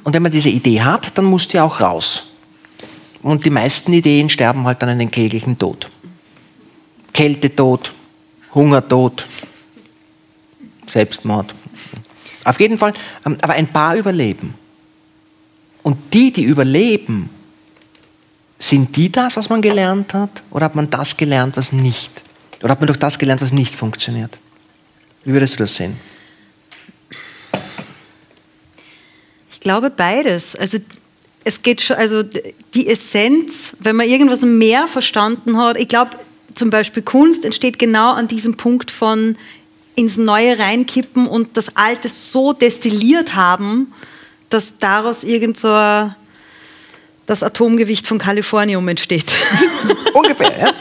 [0.04, 2.24] Und wenn man diese Idee hat, dann muss die auch raus.
[3.22, 5.90] Und die meisten Ideen sterben halt dann einen kläglichen Tod.
[7.12, 7.94] Kältetod,
[8.54, 9.26] Hungertod,
[10.86, 11.56] Selbstmord.
[12.44, 12.94] Auf jeden Fall,
[13.26, 14.54] ähm, aber ein paar überleben.
[15.82, 17.30] Und die, die überleben,
[18.60, 20.42] sind die das, was man gelernt hat?
[20.52, 22.24] Oder hat man das gelernt, was nicht?
[22.62, 24.38] Oder hat man durch das gelernt, was nicht funktioniert?
[25.26, 25.98] Wie würdest du das sehen?
[29.52, 30.56] Ich glaube beides.
[30.56, 30.78] Also
[31.44, 36.12] es geht schon, also die Essenz, wenn man irgendwas mehr verstanden hat, ich glaube
[36.54, 39.36] zum Beispiel Kunst entsteht genau an diesem Punkt von
[39.96, 43.94] ins Neue reinkippen und das Alte so destilliert haben,
[44.50, 45.70] dass daraus irgend so
[47.26, 49.26] das Atomgewicht von Kalifornium entsteht.
[50.14, 50.74] Ungefähr, ja?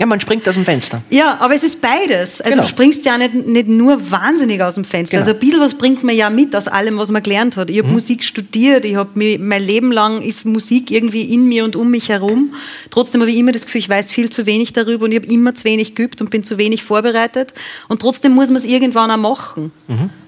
[0.00, 1.02] Ja, man springt aus dem Fenster.
[1.10, 2.40] Ja, aber es ist beides.
[2.40, 2.62] Also Genau.
[2.62, 5.16] du springst ja nicht, nicht nur wahnsinnig aus dem Fenster.
[5.16, 5.26] Genau.
[5.26, 7.68] Also ein bisschen was bringt man ja mit aus allem, was man gelernt hat.
[7.68, 11.74] Ich habe Musik studiert, ich habe mein Leben lang ist Musik irgendwie in mir und
[11.74, 12.54] um mich herum.
[12.90, 15.32] Trotzdem habe ich immer das Gefühl, ich weiß viel zu wenig darüber und ich habe
[15.32, 17.52] immer zu wenig geübt und bin zu wenig vorbereitet.
[17.88, 19.72] Und trotzdem muss man es irgendwann auch machen.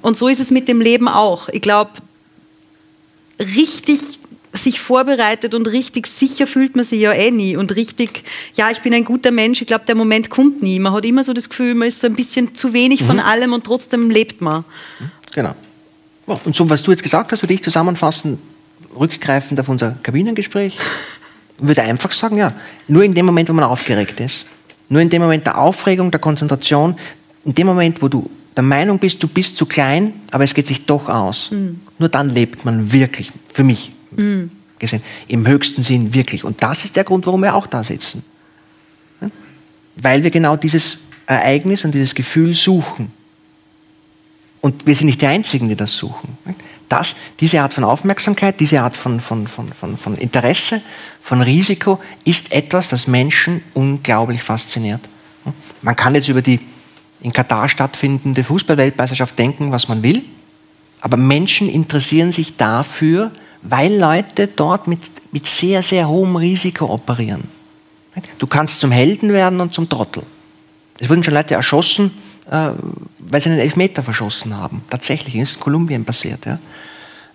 [0.03, 1.49] Und so ist es mit dem Leben auch.
[1.49, 1.91] Ich glaube,
[3.39, 4.01] richtig
[4.53, 7.57] sich vorbereitet und richtig sicher fühlt man sich ja eh nie.
[7.57, 10.79] Und richtig, ja, ich bin ein guter Mensch, ich glaube, der Moment kommt nie.
[10.79, 13.53] Man hat immer so das Gefühl, man ist so ein bisschen zu wenig von allem
[13.53, 14.65] und trotzdem lebt man.
[15.33, 15.55] Genau.
[16.27, 18.39] Ja, Und so, was du jetzt gesagt hast, würde ich zusammenfassen,
[18.99, 20.79] rückgreifend auf unser Kabinengespräch,
[21.59, 22.53] würde einfach sagen, ja,
[22.89, 24.47] nur in dem Moment, wo man aufgeregt ist,
[24.89, 26.97] nur in dem Moment der Aufregung, der Konzentration,
[27.45, 30.67] in dem Moment, wo du der Meinung bist, du bist zu klein, aber es geht
[30.67, 31.51] sich doch aus,
[31.99, 33.93] nur dann lebt man wirklich, für mich
[34.79, 36.45] gesehen, im höchsten Sinn wirklich.
[36.45, 38.25] Und das ist der Grund, warum wir auch da sitzen.
[39.97, 43.13] Weil wir genau dieses Ereignis und dieses Gefühl suchen.
[44.61, 46.37] Und wir sind nicht die Einzigen, die das suchen.
[46.89, 50.83] Das, diese Art von Aufmerksamkeit, diese Art von, von, von, von, von Interesse,
[51.21, 55.01] von Risiko ist etwas, das Menschen unglaublich fasziniert.
[55.83, 56.61] Man kann jetzt über die
[57.23, 60.25] in Katar stattfindende Fußballweltmeisterschaft denken, was man will.
[61.01, 63.31] Aber Menschen interessieren sich dafür,
[63.63, 65.01] weil Leute dort mit,
[65.33, 67.45] mit sehr, sehr hohem Risiko operieren.
[68.39, 70.23] Du kannst zum Helden werden und zum Trottel.
[70.99, 72.11] Es wurden schon Leute erschossen,
[72.51, 72.71] äh,
[73.19, 74.83] weil sie einen Elfmeter verschossen haben.
[74.91, 76.45] Tatsächlich, das ist in Kolumbien passiert.
[76.45, 76.59] Ja.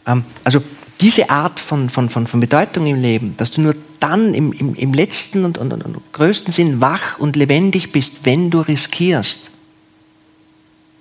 [0.05, 0.61] Ähm, also
[1.01, 4.75] diese Art von, von, von, von Bedeutung im Leben, dass du nur dann im, im,
[4.75, 9.51] im letzten und, und, und größten Sinn wach und lebendig bist, wenn du riskierst.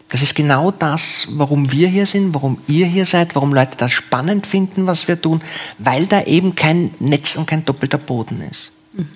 [0.08, 3.92] Das ist genau das, warum wir hier sind, warum ihr hier seid, warum Leute das
[3.92, 5.42] spannend finden, was wir tun,
[5.78, 8.70] weil da eben kein Netz und kein doppelter Boden ist.
[8.92, 9.08] Mhm.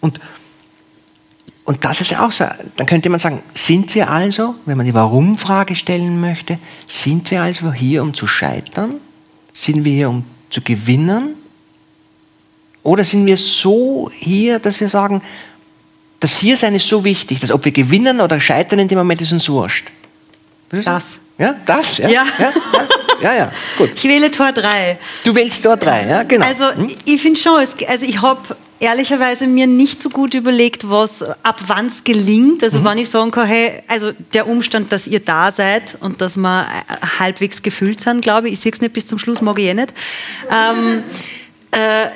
[0.00, 0.20] Und,
[1.64, 2.46] und das ist ja auch so.
[2.76, 7.42] Dann könnte man sagen, sind wir also, wenn man die Warum-Frage stellen möchte, sind wir
[7.42, 8.94] also hier, um zu scheitern?
[9.52, 11.34] Sind wir hier, um zu gewinnen?
[12.82, 15.22] Oder sind wir so hier, dass wir sagen,
[16.18, 19.32] das Hiersein ist so wichtig, dass ob wir gewinnen oder scheitern in dem Moment ist
[19.32, 19.90] uns wurscht.
[20.70, 21.18] Das.
[21.38, 22.08] Ja, das, ja.
[22.08, 22.52] Ja, ja,
[23.22, 23.90] ja, ja, gut.
[23.94, 24.98] Ich wähle Tor 3.
[25.24, 26.44] Du wählst Tor 3, ja, genau.
[26.44, 26.94] Also Hm?
[27.06, 31.60] ich finde schon, es, also ich habe ehrlicherweise mir nicht so gut überlegt, was ab
[31.66, 32.58] wann es gelingt.
[32.58, 32.64] Mhm.
[32.64, 36.36] Also wann ich sagen kann, hey, also der Umstand, dass ihr da seid und dass
[36.36, 39.58] wir äh, halbwegs gefüllt sind, glaube ich, ich sehe es nicht bis zum Schluss, mag
[39.58, 39.92] ich eh nicht.
[40.50, 41.02] Ähm,
[41.70, 42.06] äh,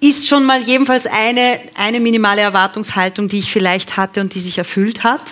[0.00, 4.58] ist schon mal jedenfalls eine, eine minimale Erwartungshaltung, die ich vielleicht hatte und die sich
[4.58, 5.22] erfüllt hat.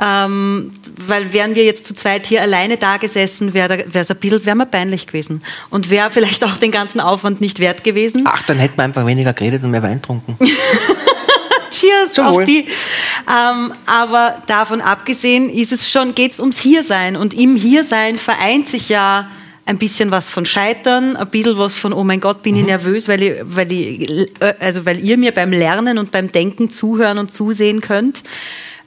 [0.00, 0.70] Ähm,
[1.06, 4.54] weil wären wir jetzt zu zweit hier alleine da gesessen, wäre es ein bisschen wär
[4.54, 5.42] mir peinlich gewesen.
[5.70, 8.22] Und wäre vielleicht auch den ganzen Aufwand nicht wert gewesen.
[8.26, 10.36] Ach, dann hätten wir einfach weniger geredet und mehr Wein getrunken.
[11.70, 12.44] Cheers Zum auf Wohl.
[12.44, 12.66] die.
[13.28, 17.16] Ähm, aber davon abgesehen ist es schon, geht es ums Hiersein.
[17.16, 19.28] Und im Hiersein vereint sich ja
[19.66, 22.68] ein bisschen was von Scheitern, ein bisschen was von, oh mein Gott, bin ich Mhm.
[22.68, 24.08] nervös, weil, ich, weil, ich,
[24.40, 28.22] äh, also weil ihr mir beim Lernen und beim Denken zuhören und zusehen könnt.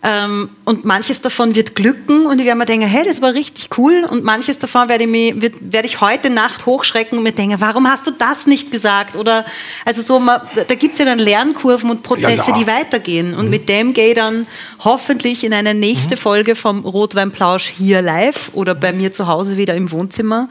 [0.03, 3.69] Ähm, und manches davon wird glücken und ich werde mir denken, hey, das war richtig
[3.77, 4.03] cool.
[4.09, 7.87] Und manches davon werde ich, wird, werde ich heute Nacht hochschrecken und mir denken, warum
[7.87, 9.15] hast du das nicht gesagt?
[9.15, 9.45] Oder
[9.85, 13.35] also so, da gibt es ja dann Lernkurven und Prozesse, Ja, die weitergehen.
[13.35, 14.47] Und mit dem gehe ich dann
[14.79, 19.75] hoffentlich in eine nächste Folge vom Rotweinplausch hier live oder bei mir zu Hause wieder
[19.75, 20.49] im Wohnzimmer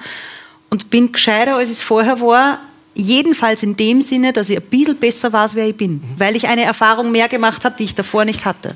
[0.70, 2.60] und bin gescheiter, als es vorher war.
[2.94, 6.02] Jedenfalls in dem Sinne, dass ich ein bisschen besser weiß, wer ich bin.
[6.18, 8.74] Weil ich eine Erfahrung mehr gemacht habe, die ich davor nicht hatte.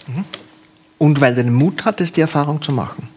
[0.99, 3.09] Und weil du den Mut hattest, die Erfahrung zu machen.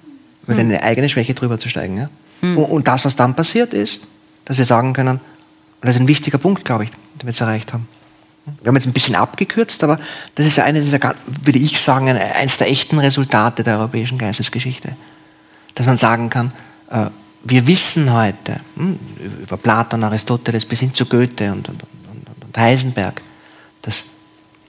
[0.43, 0.69] Über Hm.
[0.69, 1.97] deine eigene Schwäche drüber zu steigen.
[1.97, 2.09] Ja?
[2.41, 3.99] Und, und das, was dann passiert ist,
[4.45, 7.41] dass wir sagen können, und das ist ein wichtiger Punkt, glaube ich, den wir jetzt
[7.41, 7.87] erreicht haben.
[8.61, 9.99] Wir haben jetzt ein bisschen abgekürzt, aber
[10.35, 10.99] das ist ja eine dieser,
[11.43, 14.95] würde ich sagen, eine- eines der echten Resultate der europäischen Geistesgeschichte.
[15.75, 16.53] Dass man sagen kann,
[16.89, 17.07] äh,
[17.43, 18.97] wir wissen heute hm,
[19.43, 23.21] über Platon, Aristoteles bis hin zu Goethe und, und, und, und Heisenberg,
[23.81, 24.05] dass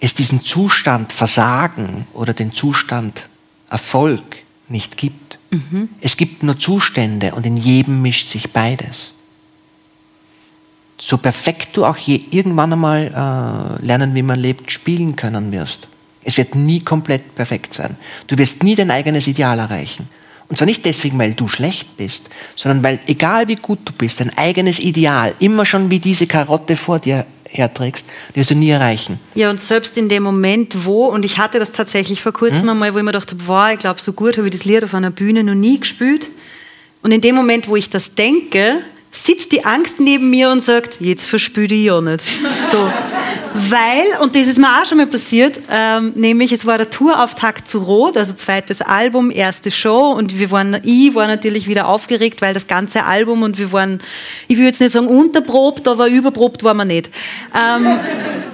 [0.01, 3.29] es diesen Zustand Versagen oder den Zustand
[3.71, 4.23] Erfolg
[4.69, 5.39] nicht gibt.
[6.01, 9.15] Es gibt nur Zustände und in jedem mischt sich beides.
[11.01, 15.89] So perfekt du auch je irgendwann einmal äh, lernen, wie man lebt, spielen können wirst.
[16.23, 17.97] Es wird nie komplett perfekt sein.
[18.27, 20.09] Du wirst nie dein eigenes Ideal erreichen.
[20.49, 24.21] Und zwar nicht deswegen, weil du schlecht bist, sondern weil, egal wie gut du bist,
[24.21, 28.71] dein eigenes Ideal immer schon wie diese Karotte vor dir herträgst, die wirst du nie
[28.71, 29.19] erreichen.
[29.35, 32.69] Ja, und selbst in dem Moment, wo, und ich hatte das tatsächlich vor kurzem Hm?
[32.71, 34.95] einmal, wo ich mir dachte, wow, ich glaube, so gut habe ich das Lied auf
[34.95, 36.29] einer Bühne noch nie gespielt.
[37.03, 38.81] Und in dem Moment, wo ich das denke,
[39.13, 42.23] sitzt die Angst neben mir und sagt, jetzt verspüre ich ja nicht.
[42.71, 42.91] So.
[43.55, 47.69] Weil, und das ist mir auch schon mal passiert, ähm, nämlich es war der Tourauftakt
[47.69, 52.43] zu Rot, also zweites Album, erste Show und wir waren, ich war natürlich wieder aufgeregt,
[52.43, 54.01] weil das ganze Album und wir waren,
[54.47, 57.11] ich will jetzt nicht sagen unterprobt, aber überprobt waren wir nicht.
[57.55, 57.99] Ähm,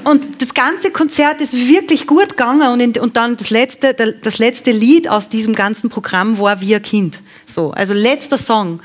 [0.04, 4.38] und das ganze Konzert ist wirklich gut gegangen und, in, und dann das letzte, das
[4.38, 7.20] letzte Lied aus diesem ganzen Programm war ein Kind.
[7.46, 8.80] So, also letzter Song.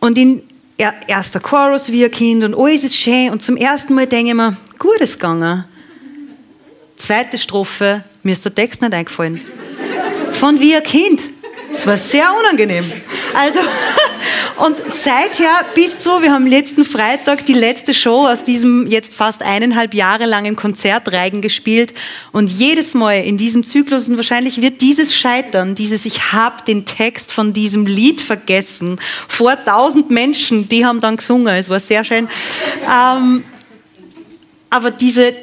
[0.00, 0.42] Und in
[0.76, 3.30] erster Chorus wie ein Kind und alles ist schön.
[3.30, 5.64] Und zum ersten Mal denke ich mir, gut ist gegangen.
[6.96, 9.40] Zweite Strophe, mir ist der Text nicht eingefallen.
[10.32, 11.20] Von wie ein Kind.
[11.72, 12.90] Das war sehr unangenehm.
[13.34, 13.58] Also,
[14.56, 19.42] und seither bis zu, wir haben letzten Freitag die letzte Show aus diesem jetzt fast
[19.42, 21.92] eineinhalb Jahre langen Konzertreigen gespielt.
[22.30, 26.84] Und jedes Mal in diesem Zyklus, und wahrscheinlich wird dieses Scheitern, dieses Ich hab den
[26.84, 28.98] Text von diesem Lied vergessen,
[29.28, 32.28] vor tausend Menschen, die haben dann gesungen, es war sehr schön.
[32.88, 33.44] Ähm,
[34.70, 35.34] aber diese,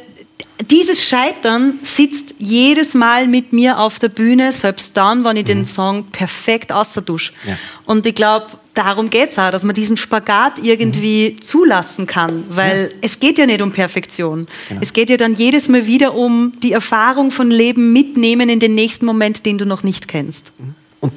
[0.69, 5.65] dieses Scheitern sitzt jedes Mal mit mir auf der Bühne, selbst dann, wenn ich den
[5.65, 7.33] Song perfekt außerdusche.
[7.45, 7.57] Ja.
[7.85, 11.41] Und ich glaube, darum geht es auch, dass man diesen Spagat irgendwie mhm.
[11.41, 12.97] zulassen kann, weil ja.
[13.01, 14.47] es geht ja nicht um Perfektion.
[14.69, 14.81] Genau.
[14.81, 18.75] Es geht ja dann jedes Mal wieder um die Erfahrung von Leben mitnehmen in den
[18.75, 20.51] nächsten Moment, den du noch nicht kennst.
[20.57, 20.75] Mhm.
[21.01, 21.13] Und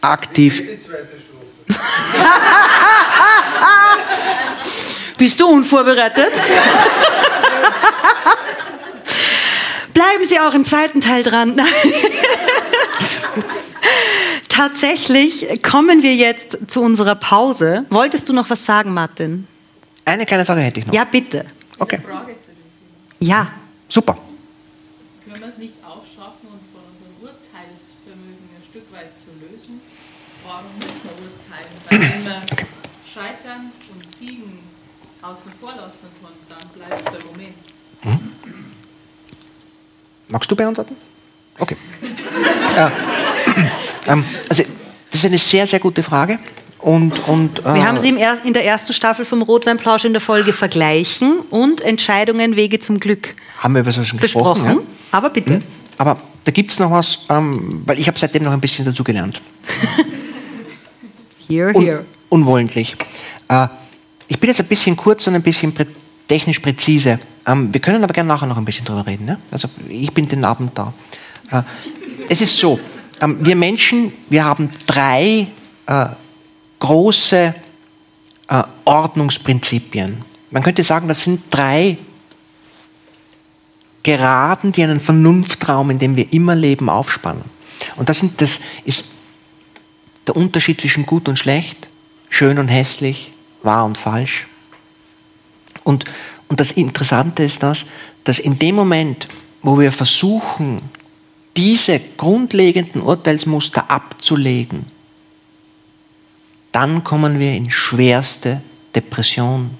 [0.00, 0.62] aktiv.
[5.16, 6.32] Bist du unvorbereitet?
[9.94, 11.56] Bleiben Sie auch im zweiten Teil dran.
[14.48, 17.84] Tatsächlich kommen wir jetzt zu unserer Pause.
[17.90, 19.46] Wolltest du noch was sagen, Martin?
[20.04, 20.94] Eine kleine Frage hätte ich noch.
[20.94, 21.44] Ja, bitte.
[21.78, 21.98] Okay.
[23.18, 23.50] Ja.
[23.88, 24.16] Super.
[25.24, 29.80] Können wir es nicht auch schaffen, uns von unserem Urteilsvermögen ein Stück weit zu lösen?
[30.46, 31.74] Warum müssen wir urteilen?
[31.88, 32.66] Weil wenn wir okay.
[33.12, 34.58] scheitern und siegen
[35.22, 37.56] außen vor lassen können, dann bleibt der Moment.
[38.02, 38.34] Hm?
[40.28, 40.96] Magst du beantworten?
[41.58, 41.76] Okay.
[42.76, 42.92] ja.
[44.06, 44.62] Ähm, also,
[45.10, 46.38] das ist eine sehr, sehr gute Frage.
[46.78, 50.52] Und, und, äh, Wir haben sie in der ersten Staffel vom Rotweinplausch in der Folge
[50.52, 53.34] Vergleichen und Entscheidungen Wege zum Glück
[53.64, 54.62] haben wir über das schon gesprochen.
[54.62, 54.86] besprochen.
[54.86, 55.16] Ja?
[55.16, 55.54] Aber bitte.
[55.54, 55.62] Hm?
[55.96, 59.02] Aber da gibt es noch was, ähm, weil ich habe seitdem noch ein bisschen dazu
[59.02, 59.40] gelernt.
[61.48, 62.04] here, here.
[62.28, 62.94] Un unwollentlich.
[63.48, 63.68] Äh,
[64.28, 65.86] ich bin jetzt ein bisschen kurz und ein bisschen prä
[66.26, 67.20] technisch präzise.
[67.46, 69.26] Ähm, wir können aber gerne nachher noch ein bisschen drüber reden.
[69.26, 69.38] Ne?
[69.50, 70.92] Also ich bin den Abend da.
[71.50, 71.62] Äh,
[72.28, 72.80] es ist so,
[73.26, 75.48] wir Menschen, wir haben drei
[75.86, 76.06] äh,
[76.80, 77.54] große
[78.48, 80.22] äh, Ordnungsprinzipien.
[80.50, 81.98] Man könnte sagen, das sind drei
[84.02, 87.44] Geraden, die einen Vernunftraum, in dem wir immer leben, aufspannen.
[87.96, 89.10] Und das, sind, das ist
[90.26, 91.88] der Unterschied zwischen gut und schlecht,
[92.28, 94.46] schön und hässlich, wahr und falsch.
[95.84, 96.04] Und,
[96.48, 97.86] und das Interessante ist das,
[98.24, 99.28] dass in dem Moment,
[99.62, 100.82] wo wir versuchen,
[101.56, 104.86] diese grundlegenden Urteilsmuster abzulegen,
[106.72, 108.60] dann kommen wir in schwerste
[108.94, 109.70] Depression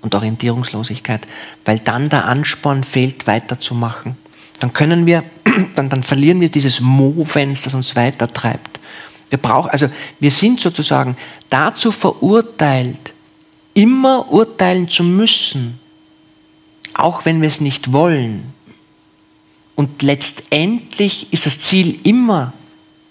[0.00, 1.26] und Orientierungslosigkeit,
[1.64, 4.16] weil dann der Ansporn fehlt, weiterzumachen.
[4.58, 5.24] Dann können wir,
[5.76, 8.80] dann, dann verlieren wir dieses Movens, das uns weitertreibt.
[9.30, 9.88] Wir brauchen, also
[10.20, 11.16] wir sind sozusagen
[11.48, 13.14] dazu verurteilt,
[13.74, 15.78] immer urteilen zu müssen,
[16.94, 18.52] auch wenn wir es nicht wollen.
[19.82, 22.52] Und letztendlich ist das Ziel immer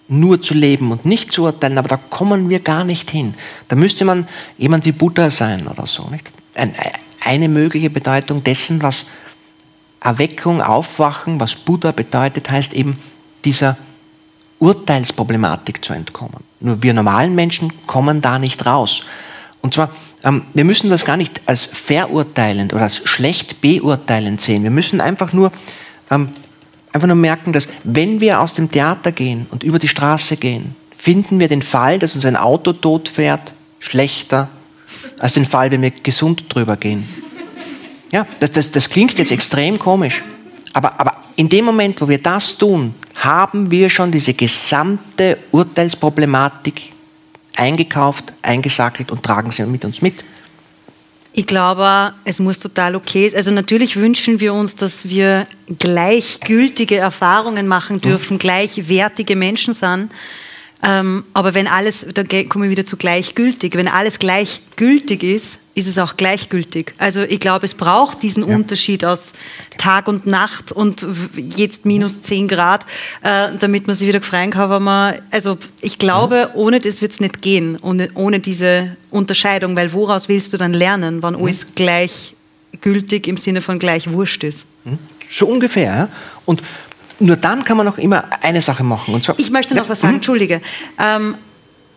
[0.08, 3.34] nur zu leben und nicht zu urteilen, aber da kommen wir gar nicht hin.
[3.68, 4.26] Da müsste man
[4.58, 6.08] jemand wie Buddha sein oder so.
[6.08, 6.32] Nicht?
[7.26, 9.08] Eine mögliche Bedeutung dessen, was
[10.00, 12.98] Erweckung, Aufwachen, was Buddha bedeutet, heißt eben
[13.44, 13.76] dieser
[14.60, 16.40] Urteilsproblematik zu entkommen.
[16.62, 19.04] Nur wir normalen Menschen kommen da nicht raus.
[19.60, 19.90] Und zwar,
[20.24, 24.64] ähm, wir müssen das gar nicht als verurteilend oder als schlecht beurteilend sehen.
[24.64, 25.52] Wir müssen einfach nur
[26.10, 26.30] ähm,
[26.94, 30.76] einfach nur merken, dass wenn wir aus dem Theater gehen und über die Straße gehen,
[30.96, 34.50] finden wir den Fall, dass uns ein Auto tot fährt, schlechter
[35.20, 37.08] als den Fall, wenn wir gesund drüber gehen.
[38.12, 40.24] Ja, das, das, das klingt jetzt extrem komisch.
[40.74, 46.92] Aber, aber in dem Moment, wo wir das tun, haben wir schon diese gesamte Urteilsproblematik
[47.56, 50.24] eingekauft, eingesackelt und tragen sie mit uns mit.
[51.34, 53.38] Ich glaube, es muss total okay sein.
[53.38, 55.48] Also natürlich wünschen wir uns, dass wir
[55.80, 58.02] gleichgültige Erfahrungen machen mhm.
[58.02, 58.40] dürfen, mhm.
[58.40, 60.12] gleichwertige Menschen sind.
[60.84, 65.88] Ähm, aber wenn alles, da kommen wir wieder zu gleichgültig, wenn alles gleichgültig ist, ist
[65.88, 66.94] es auch gleichgültig.
[66.98, 68.56] Also ich glaube, es braucht diesen ja.
[68.56, 69.32] Unterschied aus
[69.78, 72.86] Tag und Nacht und jetzt minus 10 Grad,
[73.24, 76.60] äh, damit man sich wieder freuen kann, wenn man, also ich glaube, mhm.
[76.60, 80.74] ohne das wird es nicht gehen, ohne, ohne diese Unterscheidung, weil woraus willst du dann
[80.74, 81.44] lernen, wenn mhm.
[81.44, 84.66] alles gleichgültig im Sinne von gleich wurscht ist?
[84.84, 84.98] Mhm.
[85.30, 85.96] So ungefähr.
[85.96, 86.10] Ja?
[86.46, 86.62] Und
[87.22, 89.14] nur dann kann man noch immer eine Sache machen.
[89.14, 90.18] Und zwar, ich möchte noch ja, was sagen, mhm.
[90.18, 90.62] entschuldige.
[91.00, 91.36] Ähm,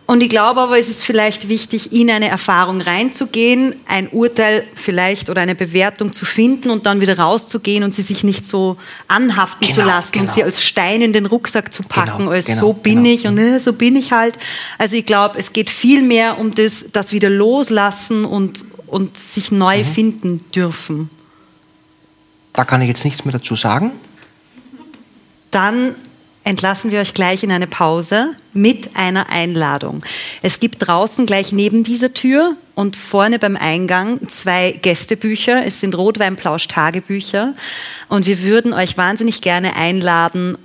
[0.07, 5.31] und ich glaube aber, es ist vielleicht wichtig, in eine Erfahrung reinzugehen, ein Urteil vielleicht
[5.31, 9.67] oder eine Bewertung zu finden und dann wieder rauszugehen und sie sich nicht so anhaften
[9.67, 10.25] genau, zu lassen genau.
[10.25, 13.15] und sie als Stein in den Rucksack zu packen, genau, als genau, so bin genau.
[13.15, 14.37] ich und äh, so bin ich halt.
[14.77, 19.51] Also ich glaube, es geht viel mehr um das, das wieder loslassen und, und sich
[19.51, 19.85] neu mhm.
[19.85, 21.09] finden dürfen.
[22.53, 23.91] Da kann ich jetzt nichts mehr dazu sagen.
[25.51, 25.95] Dann
[26.45, 30.03] entlassen wir euch gleich in eine Pause mit einer Einladung.
[30.43, 35.65] Es gibt draußen gleich neben dieser Tür und vorne beim Eingang zwei Gästebücher.
[35.65, 37.55] Es sind Rotweinplausch-Tagebücher.
[38.09, 40.55] Und wir würden euch wahnsinnig gerne einladen,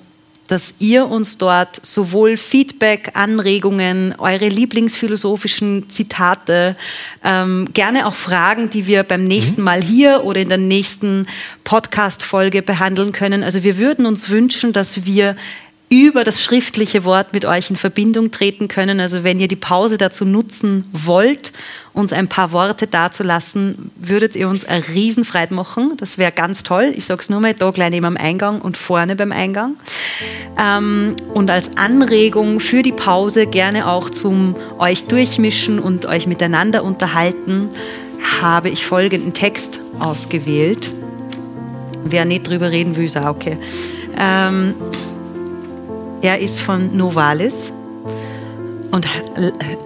[0.51, 6.77] dass ihr uns dort sowohl Feedback, Anregungen, eure lieblingsphilosophischen Zitate,
[7.23, 9.65] ähm, gerne auch Fragen, die wir beim nächsten mhm.
[9.65, 11.27] Mal hier oder in der nächsten
[11.63, 13.45] Podcast-Folge behandeln können.
[13.45, 15.37] Also wir würden uns wünschen, dass wir
[15.91, 19.01] über das schriftliche Wort mit euch in Verbindung treten können.
[19.01, 21.53] Also wenn ihr die Pause dazu nutzen wollt,
[21.93, 25.97] uns ein paar Worte dazulassen, würdet ihr uns eine Riesenfreude machen.
[25.97, 26.93] Das wäre ganz toll.
[26.95, 29.75] Ich sage es nur mal, da gleich neben am Eingang und vorne beim Eingang.
[30.59, 36.85] Ähm, und als Anregung für die Pause gerne auch zum euch durchmischen und euch miteinander
[36.85, 37.71] unterhalten,
[38.41, 40.93] habe ich folgenden Text ausgewählt.
[42.05, 43.59] Wer nicht drüber reden will, ist auch okay.
[44.19, 44.75] Ähm,
[46.23, 47.73] er ist von Novalis
[48.91, 49.07] und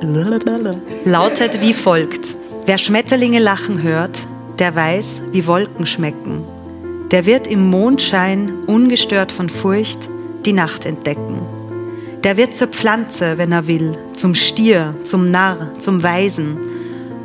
[1.05, 2.37] lautet wie folgt.
[2.66, 4.18] Wer Schmetterlinge lachen hört,
[4.59, 6.45] der weiß, wie Wolken schmecken.
[7.11, 10.09] Der wird im Mondschein, ungestört von Furcht,
[10.47, 11.41] die Nacht entdecken.
[12.23, 16.57] Der wird zur Pflanze, wenn er will, zum Stier, zum Narr, zum Weisen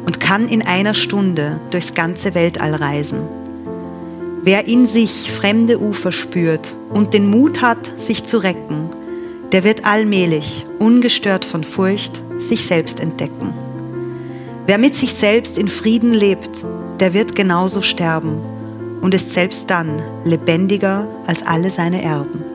[0.06, 3.22] und kann in einer Stunde durchs ganze Weltall reisen.
[4.44, 8.90] Wer in sich fremde Ufer spürt und den Mut hat, sich zu recken,
[9.52, 13.54] der wird allmählich, ungestört von Furcht, sich selbst entdecken.
[14.66, 16.66] Wer mit sich selbst in Frieden lebt,
[17.00, 18.38] der wird genauso sterben
[19.02, 22.49] und ist selbst dann lebendiger als alle seine Erben.